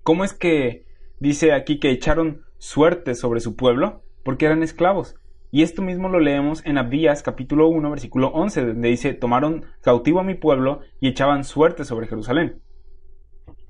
[0.03, 0.85] ¿Cómo es que
[1.19, 4.03] dice aquí que echaron suerte sobre su pueblo?
[4.23, 5.15] Porque eran esclavos.
[5.49, 10.19] Y esto mismo lo leemos en Abdías capítulo 1 versículo 11, donde dice, tomaron cautivo
[10.19, 12.61] a mi pueblo y echaban suerte sobre Jerusalén.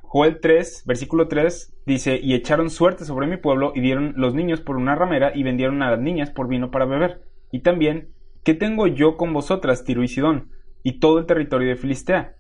[0.01, 4.59] Joel 3, versículo 3 dice, y echaron suerte sobre mi pueblo y dieron los niños
[4.61, 7.21] por una ramera y vendieron a las niñas por vino para beber.
[7.51, 8.09] Y también,
[8.43, 10.49] ¿qué tengo yo con vosotras, Tiro y Sidón,
[10.82, 12.38] y todo el territorio de Filistea?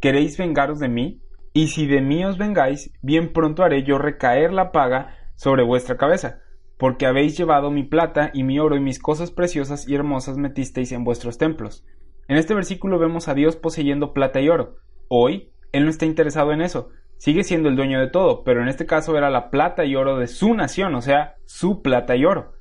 [0.00, 1.20] ¿Queréis vengaros de mí?
[1.52, 5.98] Y si de mí os vengáis, bien pronto haré yo recaer la paga sobre vuestra
[5.98, 6.40] cabeza
[6.80, 10.92] porque habéis llevado mi plata y mi oro y mis cosas preciosas y hermosas metisteis
[10.92, 11.84] en vuestros templos.
[12.26, 14.76] En este versículo vemos a Dios poseyendo plata y oro.
[15.06, 18.68] Hoy, Él no está interesado en eso, sigue siendo el dueño de todo, pero en
[18.68, 22.24] este caso era la plata y oro de su nación, o sea, su plata y
[22.24, 22.54] oro.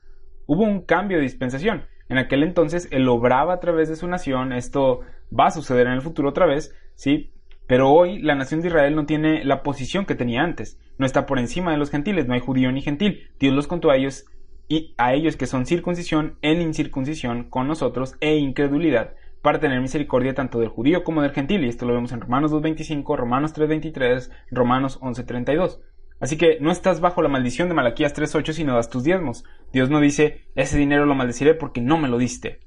[0.48, 1.86] Hubo un cambio de dispensación.
[2.10, 5.00] En aquel entonces Él obraba a través de su nación, esto
[5.32, 7.32] va a suceder en el futuro otra vez, ¿sí?
[7.70, 10.80] Pero hoy la nación de Israel no tiene la posición que tenía antes.
[10.98, 13.30] No está por encima de los gentiles, no hay judío ni gentil.
[13.40, 14.26] Dios los contó a ellos
[14.68, 19.14] y a ellos que son circuncisión en incircuncisión con nosotros e incredulidad
[19.44, 21.64] para tener misericordia tanto del judío como del gentil.
[21.64, 25.80] Y esto lo vemos en Romanos 2.25, Romanos 3.23, Romanos 11.32.
[26.20, 29.44] Así que no estás bajo la maldición de Malaquías 3.8 si no das tus diezmos.
[29.72, 32.62] Dios no dice, ese dinero lo maldeciré porque no me lo diste.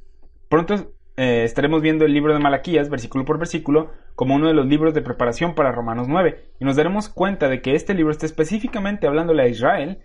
[0.48, 4.66] Pronto eh, estaremos viendo el libro de Malaquías, versículo por versículo, como uno de los
[4.66, 8.26] libros de preparación para Romanos 9, y nos daremos cuenta de que este libro está
[8.26, 9.98] específicamente hablándole a Israel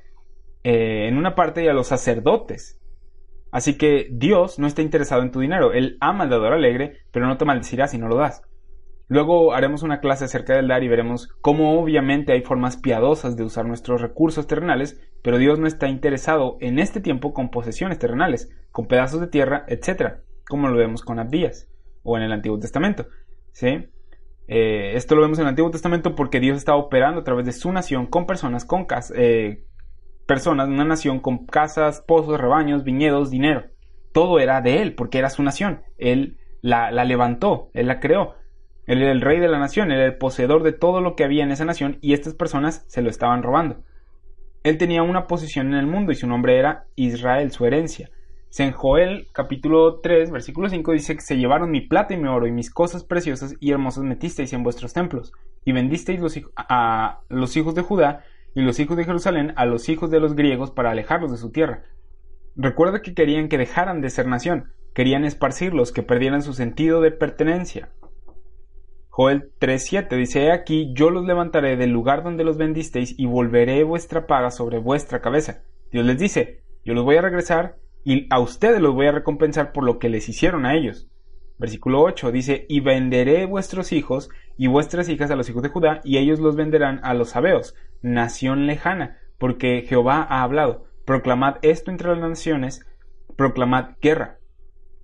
[0.64, 2.82] eh, en una parte y a los sacerdotes.
[3.52, 7.28] Así que Dios no está interesado en tu dinero, Él ama al dador alegre, pero
[7.28, 8.42] no te maldecirá si no lo das.
[9.10, 13.46] Luego haremos una clase acerca del dar y veremos cómo obviamente hay formas piadosas de
[13.46, 18.54] usar nuestros recursos terrenales, pero Dios no está interesado en este tiempo con posesiones terrenales,
[18.72, 21.68] con pedazos de tierra, etc., como lo vemos con Abdías
[22.04, 23.08] o en el Antiguo Testamento.
[23.52, 23.90] ¿sí?
[24.48, 27.52] Eh, esto lo vemos en el Antiguo Testamento porque Dios estaba operando a través de
[27.52, 29.66] su nación con personas, con casas, eh,
[30.26, 33.66] personas, una nación con casas, pozos, rebaños, viñedos, dinero.
[34.14, 35.82] Todo era de Él porque era su nación.
[35.98, 38.36] Él la, la levantó, Él la creó.
[38.88, 41.26] Él era el rey de la nación, él era el poseedor de todo lo que
[41.26, 43.84] había en esa nación y estas personas se lo estaban robando.
[44.64, 48.10] Él tenía una posición en el mundo y su nombre era Israel, su herencia.
[48.58, 52.48] En Joel capítulo 3 versículo 5 dice que se llevaron mi plata y mi oro
[52.48, 55.32] y mis cosas preciosas y hermosas metisteis en vuestros templos
[55.64, 58.24] y vendisteis los, a los hijos de Judá
[58.56, 61.52] y los hijos de Jerusalén a los hijos de los griegos para alejarlos de su
[61.52, 61.84] tierra.
[62.56, 67.12] Recuerda que querían que dejaran de ser nación, querían esparcirlos, que perdieran su sentido de
[67.12, 67.90] pertenencia.
[69.10, 74.26] Joel 3.7 dice, aquí yo los levantaré del lugar donde los vendisteis y volveré vuestra
[74.26, 75.62] paga sobre vuestra cabeza.
[75.92, 77.76] Dios les dice, yo los voy a regresar
[78.08, 81.10] y a ustedes los voy a recompensar por lo que les hicieron a ellos.
[81.60, 86.00] Versículo 8 dice, y venderé vuestros hijos y vuestras hijas a los hijos de Judá,
[86.06, 90.86] y ellos los venderán a los sabeos, nación lejana, porque Jehová ha hablado.
[91.04, 92.88] Proclamad esto entre las naciones,
[93.36, 94.38] proclamad guerra.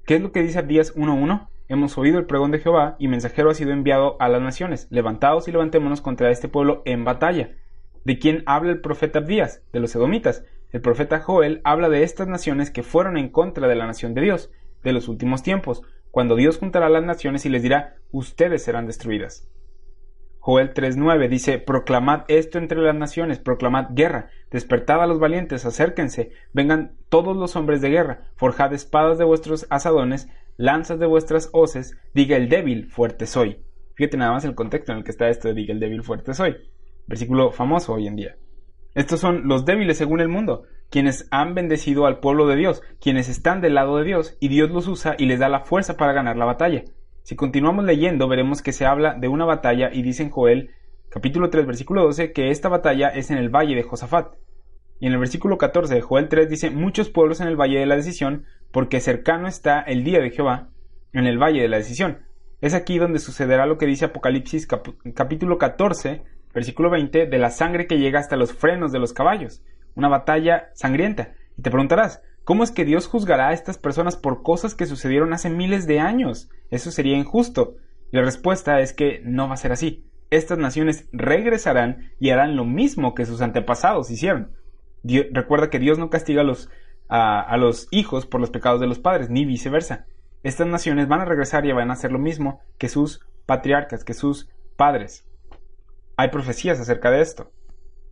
[0.06, 1.50] ¿Qué es lo que dice Abdías 1.1?
[1.68, 4.88] Hemos oído el pregón de Jehová, y mensajero ha sido enviado a las naciones.
[4.92, 7.50] Levantaos y levantémonos contra este pueblo en batalla.
[8.06, 9.62] ¿De quién habla el profeta Abdías?
[9.74, 10.46] De los edomitas.
[10.74, 14.22] El profeta Joel habla de estas naciones que fueron en contra de la nación de
[14.22, 14.52] Dios,
[14.84, 19.48] de los últimos tiempos, cuando Dios juntará las naciones y les dirá, ustedes serán destruidas.
[20.40, 26.32] Joel 3.9 dice, Proclamad esto entre las naciones, proclamad guerra, despertad a los valientes, acérquense,
[26.54, 32.00] vengan todos los hombres de guerra, forjad espadas de vuestros asadones, lanzas de vuestras hoces,
[32.16, 33.60] diga el débil, fuerte soy.
[33.94, 36.34] Fíjate nada más el contexto en el que está esto de diga el débil, fuerte
[36.34, 36.58] soy.
[37.06, 38.38] Versículo famoso hoy en día.
[38.96, 43.28] Estos son los débiles según el mundo, quienes han bendecido al pueblo de Dios, quienes
[43.28, 46.14] están del lado de Dios, y Dios los usa y les da la fuerza para
[46.14, 46.84] ganar la batalla.
[47.24, 50.72] Si continuamos leyendo, veremos que se habla de una batalla y dice en Joel,
[51.10, 54.36] capítulo 3, versículo 12, que esta batalla es en el valle de Josafat.
[55.00, 57.86] Y en el versículo 14 de Joel 3 dice, muchos pueblos en el valle de
[57.86, 60.70] la decisión, porque cercano está el día de Jehová,
[61.12, 62.20] en el valle de la decisión.
[62.62, 64.68] Es aquí donde sucederá lo que dice Apocalipsis
[65.14, 66.24] capítulo 14,
[66.54, 69.64] versículo 20, de la sangre que llega hasta los frenos de los caballos.
[69.96, 71.34] Una batalla sangrienta.
[71.58, 75.32] Y te preguntarás, ¿Cómo es que Dios juzgará a estas personas por cosas que sucedieron
[75.32, 76.50] hace miles de años?
[76.72, 77.78] Eso sería injusto.
[78.12, 80.06] La respuesta es que no va a ser así.
[80.30, 84.52] Estas naciones regresarán y harán lo mismo que sus antepasados hicieron.
[85.32, 86.70] recuerda que Dios no castiga a los,
[87.08, 90.06] a los hijos por los pecados de los padres, ni viceversa.
[90.44, 94.14] Estas naciones van a regresar y van a hacer lo mismo que sus patriarcas, que
[94.14, 95.26] sus padres.
[96.18, 97.52] Hay profecías acerca de esto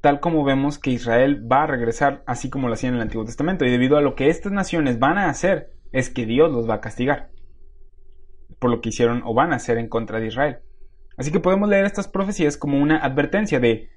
[0.02, 3.24] tal como vemos que Israel va a regresar así como lo hacía en el Antiguo
[3.24, 6.70] Testamento, y debido a lo que estas naciones van a hacer, es que Dios los
[6.70, 7.30] va a castigar
[8.60, 10.58] por lo que hicieron o van a hacer en contra de Israel.
[11.18, 13.90] Así que podemos leer estas profecías como una advertencia de,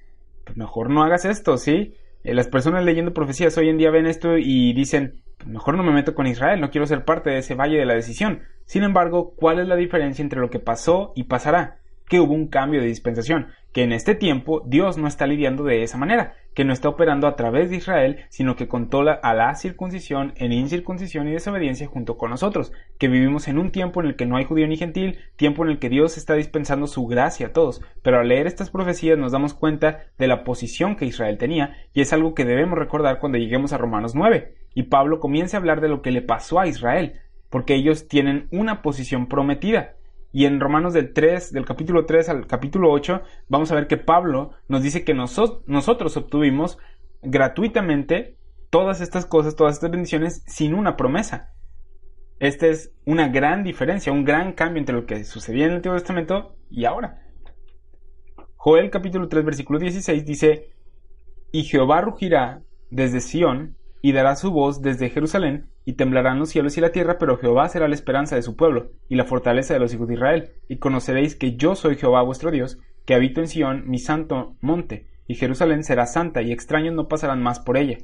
[0.45, 1.95] pues mejor no hagas esto, ¿sí?
[2.23, 5.83] Eh, las personas leyendo profecías hoy en día ven esto y dicen, pues mejor no
[5.83, 8.43] me meto con Israel, no quiero ser parte de ese valle de la decisión.
[8.65, 11.79] Sin embargo, ¿cuál es la diferencia entre lo que pasó y pasará?
[12.09, 15.83] Que hubo un cambio de dispensación que en este tiempo Dios no está lidiando de
[15.83, 19.53] esa manera, que no está operando a través de Israel, sino que controla a la
[19.57, 24.15] circuncisión en incircuncisión y desobediencia junto con nosotros, que vivimos en un tiempo en el
[24.15, 27.49] que no hay judío ni gentil, tiempo en el que Dios está dispensando su gracia
[27.49, 31.37] a todos, pero al leer estas profecías nos damos cuenta de la posición que Israel
[31.37, 35.57] tenía, y es algo que debemos recordar cuando lleguemos a Romanos 9, y Pablo comienza
[35.57, 37.15] a hablar de lo que le pasó a Israel,
[37.51, 39.95] porque ellos tienen una posición prometida,
[40.35, 43.99] y en Romanos del 3, del capítulo 3 al capítulo 8, vamos a ver que
[43.99, 46.77] Pablo nos dice que nosotros obtuvimos
[47.23, 48.37] gratuitamente
[48.69, 51.55] todas estas cosas, todas estas bendiciones sin una promesa.
[52.41, 55.97] Esta es una gran diferencia, un gran cambio entre lo que sucedía en el Antiguo
[55.97, 57.23] Testamento y ahora.
[58.57, 60.73] Joel capítulo 3 versículo 16 dice,
[61.53, 62.61] y Jehová rugirá
[62.91, 67.19] desde Sión y dará su voz desde Jerusalén, y temblarán los cielos y la tierra,
[67.19, 70.15] pero Jehová será la esperanza de su pueblo, y la fortaleza de los hijos de
[70.15, 74.57] Israel, y conoceréis que yo soy Jehová vuestro Dios, que habito en Sión, mi santo
[74.61, 77.99] monte, y Jerusalén será santa, y extraños no pasarán más por ella.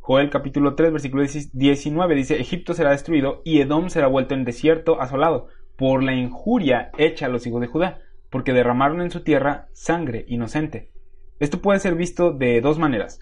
[0.00, 5.00] Joel capítulo 3 versículo 19 dice, Egipto será destruido y Edom será vuelto en desierto
[5.00, 9.68] asolado por la injuria hecha a los hijos de Judá, porque derramaron en su tierra
[9.72, 10.90] sangre inocente.
[11.38, 13.20] Esto puede ser visto de dos maneras,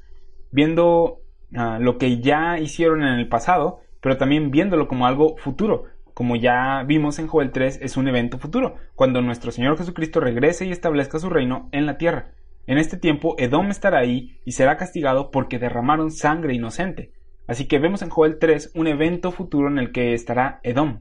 [0.51, 1.21] viendo
[1.55, 5.85] ah, lo que ya hicieron en el pasado, pero también viéndolo como algo futuro,
[6.15, 10.67] como ya vimos en Joel 3, es un evento futuro, cuando nuestro Señor Jesucristo regrese
[10.67, 12.33] y establezca su reino en la tierra.
[12.67, 17.13] En este tiempo Edom estará ahí y será castigado porque derramaron sangre inocente.
[17.47, 21.01] Así que vemos en Joel 3 un evento futuro en el que estará Edom.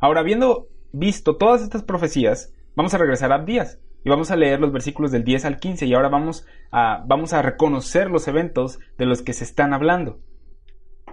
[0.00, 4.60] Ahora, habiendo visto todas estas profecías, vamos a regresar a Abdías y vamos a leer
[4.60, 8.78] los versículos del 10 al 15 y ahora vamos a, vamos a reconocer los eventos
[8.98, 10.20] de los que se están hablando.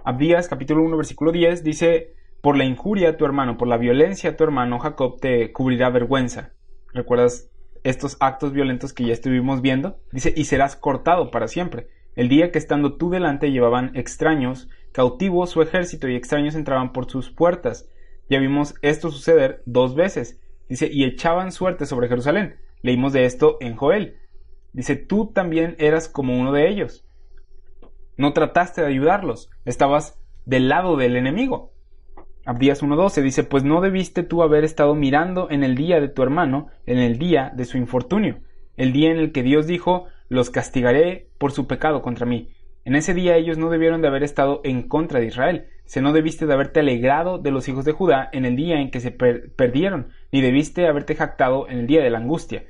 [0.04, 4.30] Abdías capítulo 1 versículo 10 dice por la injuria a tu hermano, por la violencia
[4.30, 6.52] a tu hermano, Jacob te cubrirá vergüenza.
[6.92, 7.50] ¿Recuerdas
[7.82, 9.98] estos actos violentos que ya estuvimos viendo?
[10.12, 11.88] Dice, y serás cortado para siempre.
[12.14, 17.10] El día que estando tú delante llevaban extraños, cautivos su ejército y extraños entraban por
[17.10, 17.90] sus puertas.
[18.30, 20.40] Ya vimos esto suceder dos veces.
[20.68, 22.60] Dice, y echaban suerte sobre Jerusalén.
[22.84, 24.18] Leímos de esto en Joel.
[24.74, 27.08] Dice, tú también eras como uno de ellos.
[28.18, 31.72] No trataste de ayudarlos, estabas del lado del enemigo.
[32.44, 36.22] Abdías 1.12 dice, pues no debiste tú haber estado mirando en el día de tu
[36.22, 38.40] hermano, en el día de su infortunio,
[38.76, 42.50] el día en el que Dios dijo, los castigaré por su pecado contra mí.
[42.84, 46.12] En ese día ellos no debieron de haber estado en contra de Israel, se no
[46.12, 49.10] debiste de haberte alegrado de los hijos de Judá en el día en que se
[49.10, 52.64] perdieron, ni debiste haberte jactado en el día de la angustia.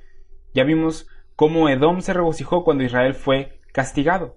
[0.55, 4.37] Ya vimos cómo Edom se regocijó cuando Israel fue castigado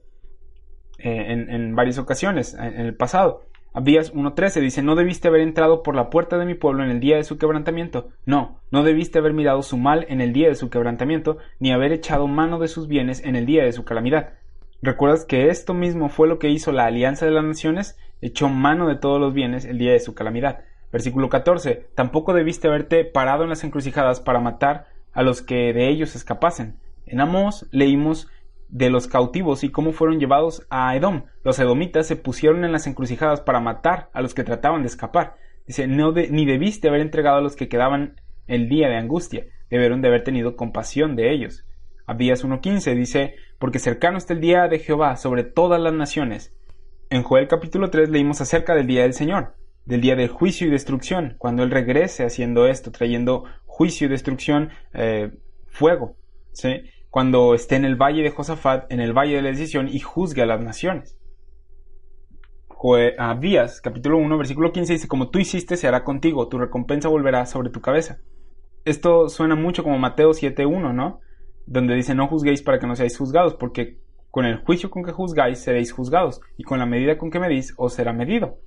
[0.97, 3.43] eh, en, en, varias ocasiones en el pasado.
[3.73, 6.99] Abdías 1.13 dice, no debiste haber entrado por la puerta de mi pueblo en el
[6.99, 8.09] día de su quebrantamiento.
[8.25, 11.91] No, no debiste haber mirado su mal en el día de su quebrantamiento, ni haber
[11.91, 14.33] echado mano de sus bienes en el día de su calamidad.
[14.81, 17.99] ¿Recuerdas que esto mismo fue lo que hizo la alianza de las naciones?
[18.19, 20.61] Echó mano de todos los bienes el día de su calamidad.
[20.91, 21.89] Versículo 14.
[21.93, 24.87] Tampoco debiste haberte parado en las encrucijadas para matar
[25.17, 26.77] a los que de ellos escapasen.
[27.07, 28.29] En Amós leímos
[28.69, 31.23] de los cautivos y cómo fueron llevados a Edom.
[31.43, 35.33] Los edomitas se pusieron en las encrucijadas para matar a los que trataban de escapar.
[35.65, 40.03] Dice, no ni debiste haber entregado a los que quedaban el día de angustia, debieron
[40.03, 41.65] de haber tenido compasión de ellos.
[42.05, 46.55] Abdías 1.15 dice, porque cercano está el día de Jehová sobre todas las naciones.
[47.09, 49.55] En Joel capítulo 3 leímos acerca del día del Señor,
[49.85, 53.45] del día del juicio y destrucción, cuando Él regrese haciendo esto, trayendo
[53.77, 55.31] juicio y destrucción, eh,
[55.67, 56.15] fuego.
[56.51, 56.81] ¿sí?
[57.09, 60.41] cuando esté en el valle de Josafat, en el valle de la decisión, y juzgue
[60.41, 61.17] a las naciones.
[63.17, 67.47] Abías, capítulo 1, versículo 15 dice, como tú hiciste, se hará contigo, tu recompensa volverá
[67.47, 68.19] sobre tu cabeza.
[68.85, 71.19] Esto suena mucho como Mateo 7.1, ¿no?
[71.65, 73.99] Donde dice, no juzguéis para que no seáis juzgados, porque
[74.29, 77.73] con el juicio con que juzgáis seréis juzgados, y con la medida con que medís
[77.77, 78.59] os será medido.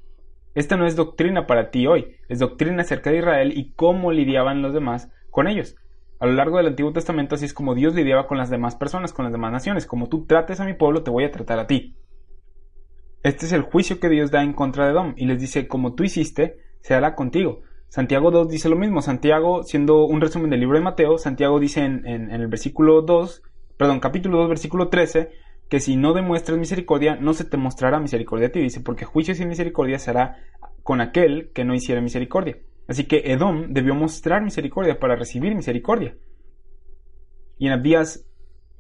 [0.54, 4.62] Esta no es doctrina para ti hoy, es doctrina acerca de Israel y cómo lidiaban
[4.62, 5.76] los demás con ellos.
[6.18, 9.12] A lo largo del Antiguo Testamento así es como Dios lidiaba con las demás personas,
[9.12, 9.86] con las demás naciones.
[9.86, 11.96] Como tú trates a mi pueblo, te voy a tratar a ti.
[13.22, 15.94] Este es el juicio que Dios da en contra de Edom y les dice, como
[15.94, 17.62] tú hiciste, se hará contigo.
[17.88, 19.02] Santiago 2 dice lo mismo.
[19.02, 23.42] Santiago, siendo un resumen del libro de Mateo, Santiago dice en, el versículo 2,
[23.76, 25.30] perdón, capítulo 2, versículo 13,
[25.70, 28.60] que si no demuestras misericordia, no se te mostrará misericordia a ti.
[28.60, 30.36] Dice, porque juicio sin misericordia será
[30.82, 32.58] con aquel que no hiciera misericordia.
[32.88, 36.16] Así que Edom debió mostrar misericordia para recibir misericordia.
[37.56, 38.26] Y en Abdías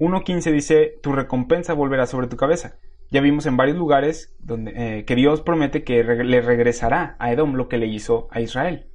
[0.00, 2.76] 1.15 dice, tu recompensa volverá sobre tu cabeza.
[3.12, 7.54] Ya vimos en varios lugares donde, eh, que Dios promete que le regresará a Edom
[7.54, 8.88] lo que le hizo a Israel.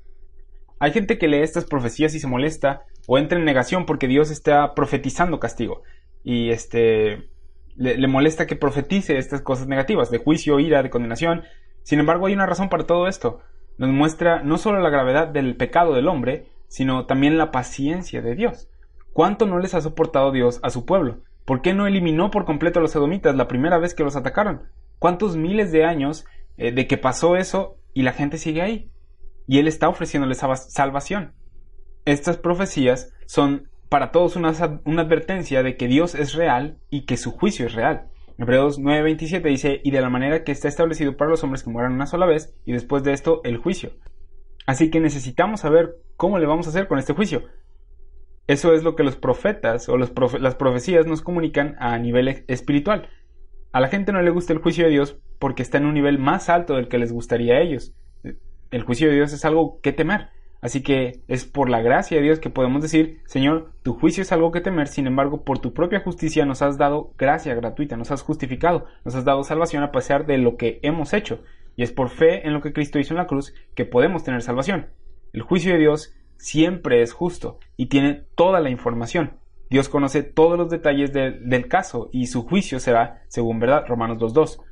[0.79, 4.31] Hay gente que lee estas profecías y se molesta o entra en negación porque Dios
[4.31, 5.83] está profetizando castigo.
[6.23, 7.29] Y este
[7.76, 11.43] le, le molesta que profetice estas cosas negativas, de juicio, ira, de condenación.
[11.84, 13.41] Sin embargo, hay una razón para todo esto
[13.78, 18.36] nos muestra no solo la gravedad del pecado del hombre, sino también la paciencia de
[18.36, 18.69] Dios.
[19.13, 21.23] ¿Cuánto no les ha soportado Dios a su pueblo?
[21.45, 24.63] ¿Por qué no eliminó por completo a los edomitas la primera vez que los atacaron?
[24.99, 26.26] ¿Cuántos miles de años
[26.57, 28.91] eh, de que pasó eso y la gente sigue ahí?
[29.47, 31.34] Y Él está ofreciéndoles salvación.
[32.05, 37.31] Estas profecías son para todos una, advertencia de que Dios es real y que su
[37.31, 38.07] juicio es real.
[38.38, 41.93] Hebreos 9:27 dice, y de la manera que está establecido para los hombres que mueran
[41.93, 43.91] una sola vez, y después de esto el juicio.
[44.65, 47.43] Así que necesitamos saber cómo le vamos a hacer con este juicio.
[48.47, 53.09] Eso es lo que los profetas o las profecías nos comunican a nivel espiritual.
[53.71, 56.19] A la gente no le gusta el juicio de Dios porque está en un nivel
[56.19, 57.95] más alto del que les gustaría a ellos.
[58.71, 60.29] El juicio de Dios es algo que temer.
[60.66, 64.32] Así que es por la gracia de Dios que podemos decir, Señor, tu juicio es
[64.32, 68.09] algo que temer, sin embargo, por tu propia justicia nos has dado gracia gratuita, nos
[68.09, 71.43] has justificado, nos has dado salvación a pesar de lo que hemos hecho.
[71.76, 74.41] Y es por fe en lo que Cristo hizo en la cruz que podemos tener
[74.41, 74.88] salvación.
[75.34, 79.38] El juicio de Dios siempre es justo y tiene toda la información.
[79.70, 84.63] Dios conoce todos los detalles del caso y su juicio será según verdad, Romanos 2.2.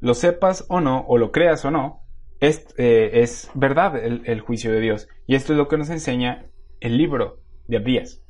[0.00, 2.05] Lo sepas o no, o lo creas o no,
[2.40, 5.08] es, eh, es verdad el, juicio de Dios.
[5.26, 6.46] Y esto es lo que nos enseña
[6.80, 8.22] el libro de Abdías.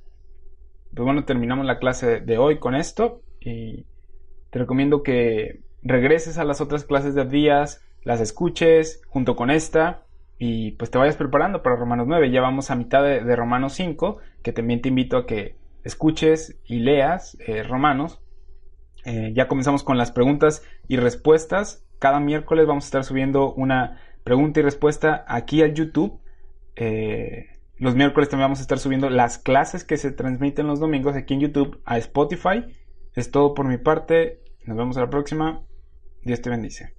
[0.94, 3.86] Pues bueno, terminamos la clase de hoy con esto y
[4.50, 10.04] te recomiendo que regreses a las otras clases de Abdías, las escuches junto con esta
[10.38, 12.30] y pues te vayas preparando para Romanos 9.
[12.30, 16.80] Ya vamos a mitad de, Romanos 5, que también te invito a que escuches y
[16.80, 18.20] leas eh, Romanos.
[19.04, 24.00] Eh, ya comenzamos con las preguntas y respuestas cada miércoles vamos a estar subiendo una
[24.24, 26.20] pregunta y respuesta aquí al YouTube.
[26.74, 27.46] Eh,
[27.78, 31.34] los miércoles también vamos a estar subiendo las clases que se transmiten los domingos aquí
[31.34, 32.64] en YouTube a Spotify.
[33.14, 34.40] Es todo por mi parte.
[34.64, 35.62] Nos vemos a la próxima.
[36.22, 36.95] Dios te bendice.